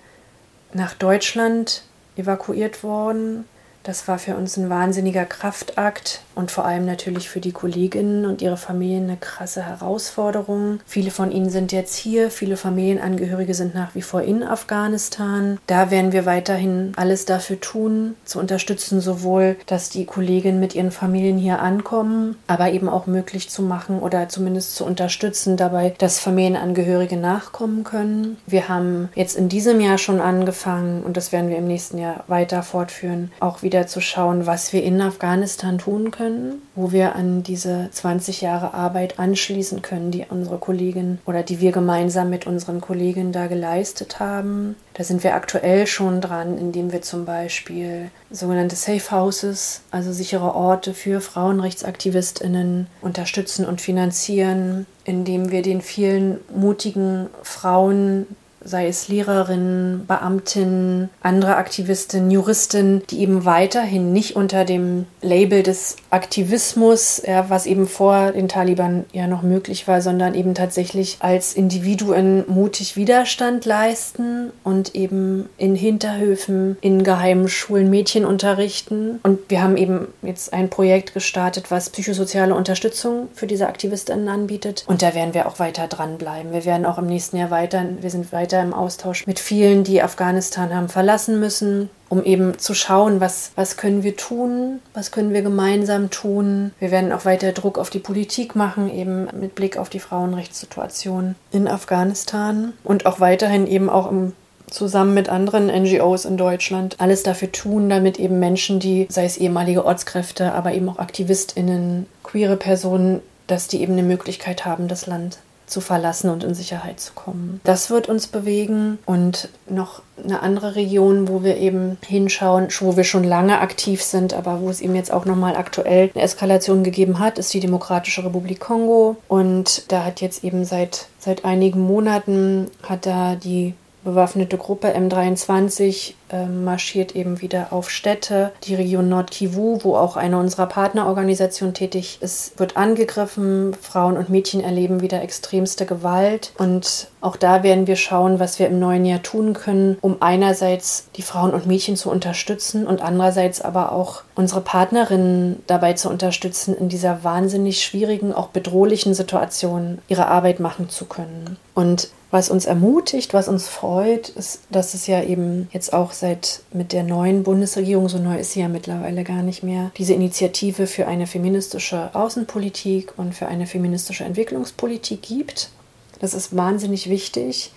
[0.72, 1.84] nach Deutschland
[2.16, 3.44] evakuiert worden.
[3.82, 8.42] Das war für uns ein wahnsinniger Kraftakt und vor allem natürlich für die Kolleginnen und
[8.42, 10.80] ihre Familien eine krasse Herausforderung.
[10.86, 15.58] Viele von ihnen sind jetzt hier, viele Familienangehörige sind nach wie vor in Afghanistan.
[15.66, 20.90] Da werden wir weiterhin alles dafür tun, zu unterstützen, sowohl, dass die Kolleginnen mit ihren
[20.90, 26.18] Familien hier ankommen, aber eben auch möglich zu machen oder zumindest zu unterstützen dabei, dass
[26.18, 28.38] Familienangehörige nachkommen können.
[28.46, 32.24] Wir haben jetzt in diesem Jahr schon angefangen und das werden wir im nächsten Jahr
[32.26, 37.14] weiter fortführen, auch wieder zu schauen, was wir in Afghanistan tun können können, wo wir
[37.14, 42.46] an diese 20 Jahre Arbeit anschließen können, die unsere Kollegin oder die wir gemeinsam mit
[42.46, 44.76] unseren Kollegen da geleistet haben.
[44.94, 50.54] Da sind wir aktuell schon dran, indem wir zum Beispiel sogenannte Safe Houses, also sichere
[50.54, 58.26] Orte für Frauenrechtsaktivistinnen unterstützen und finanzieren, indem wir den vielen mutigen Frauen
[58.64, 65.96] sei es Lehrerinnen, Beamtinnen, andere Aktivistinnen, Juristinnen, die eben weiterhin nicht unter dem Label des
[66.10, 71.54] Aktivismus, ja, was eben vor den Taliban ja noch möglich war, sondern eben tatsächlich als
[71.54, 79.20] Individuen mutig Widerstand leisten und eben in Hinterhöfen, in geheimen Schulen Mädchen unterrichten.
[79.22, 84.84] Und wir haben eben jetzt ein Projekt gestartet, was psychosoziale Unterstützung für diese Aktivistinnen anbietet.
[84.86, 86.52] Und da werden wir auch weiter dranbleiben.
[86.52, 89.84] Wir werden auch im nächsten Jahr weiter, wir sind weiter weiter im Austausch mit vielen,
[89.84, 95.10] die Afghanistan haben verlassen müssen, um eben zu schauen, was, was können wir tun, was
[95.10, 96.72] können wir gemeinsam tun.
[96.78, 101.34] Wir werden auch weiter Druck auf die Politik machen, eben mit Blick auf die Frauenrechtssituation
[101.50, 104.32] in Afghanistan und auch weiterhin eben auch im
[104.70, 109.36] zusammen mit anderen NGOs in Deutschland alles dafür tun, damit eben Menschen, die, sei es
[109.36, 115.06] ehemalige Ortskräfte, aber eben auch AktivistInnen, queere Personen, dass die eben eine Möglichkeit haben, das
[115.06, 117.60] Land zu verlassen und in Sicherheit zu kommen.
[117.64, 123.04] Das wird uns bewegen und noch eine andere Region, wo wir eben hinschauen, wo wir
[123.04, 127.18] schon lange aktiv sind, aber wo es eben jetzt auch nochmal aktuell eine Eskalation gegeben
[127.18, 132.70] hat, ist die Demokratische Republik Kongo und da hat jetzt eben seit seit einigen Monaten
[132.82, 133.74] hat da die
[134.04, 138.52] bewaffnete Gruppe M23 äh, marschiert eben wieder auf Städte.
[138.64, 143.74] Die Region Nord-Kivu, wo auch eine unserer Partnerorganisationen tätig ist, wird angegriffen.
[143.80, 146.52] Frauen und Mädchen erleben wieder extremste Gewalt.
[146.58, 151.08] Und auch da werden wir schauen, was wir im neuen Jahr tun können, um einerseits
[151.16, 156.76] die Frauen und Mädchen zu unterstützen und andererseits aber auch unsere Partnerinnen dabei zu unterstützen,
[156.76, 161.56] in dieser wahnsinnig schwierigen, auch bedrohlichen Situation ihre Arbeit machen zu können.
[161.74, 166.62] Und was uns ermutigt, was uns freut, ist, dass es ja eben jetzt auch seit
[166.72, 170.88] mit der neuen Bundesregierung, so neu ist sie ja mittlerweile gar nicht mehr, diese Initiative
[170.88, 175.70] für eine feministische Außenpolitik und für eine feministische Entwicklungspolitik gibt.
[176.18, 177.70] Das ist wahnsinnig wichtig.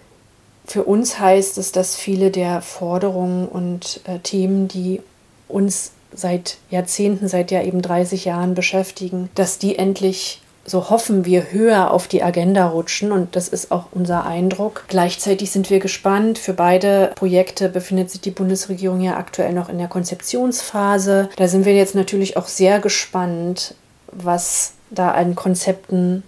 [0.66, 5.02] Für uns heißt es, dass viele der Forderungen und äh, Themen, die
[5.48, 11.52] uns seit Jahrzehnten, seit ja eben 30 Jahren beschäftigen, dass die endlich so hoffen wir,
[11.52, 14.84] höher auf die Agenda rutschen und das ist auch unser Eindruck.
[14.90, 16.38] Gleichzeitig sind wir gespannt.
[16.38, 21.30] Für beide Projekte befindet sich die Bundesregierung ja aktuell noch in der Konzeptionsphase.
[21.38, 23.76] Da sind wir jetzt natürlich auch sehr gespannt,
[24.12, 26.24] was da an Konzepten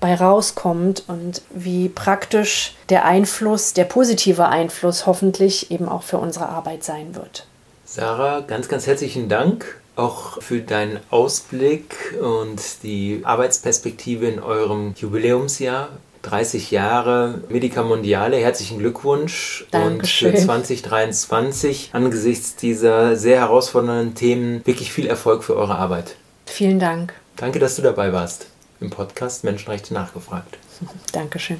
[0.00, 6.48] bei rauskommt und wie praktisch der Einfluss, der positive Einfluss hoffentlich eben auch für unsere
[6.48, 7.46] Arbeit sein wird.
[7.84, 15.88] Sarah, ganz, ganz herzlichen Dank auch für deinen Ausblick und die Arbeitsperspektive in eurem Jubiläumsjahr.
[16.22, 19.66] 30 Jahre Medica Mondiale, herzlichen Glückwunsch.
[19.70, 20.30] Dankeschön.
[20.30, 26.16] Und für 2023 angesichts dieser sehr herausfordernden Themen wirklich viel Erfolg für eure Arbeit.
[26.46, 27.12] Vielen Dank.
[27.36, 28.46] Danke, dass du dabei warst
[28.80, 30.58] im Podcast Menschenrechte nachgefragt.
[31.12, 31.58] Dankeschön.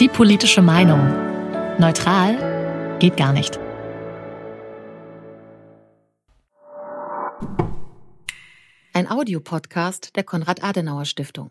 [0.00, 1.12] Die politische Meinung.
[1.78, 3.58] Neutral geht gar nicht.
[8.94, 11.50] Ein Audiopodcast der Konrad-Adenauer-Stiftung.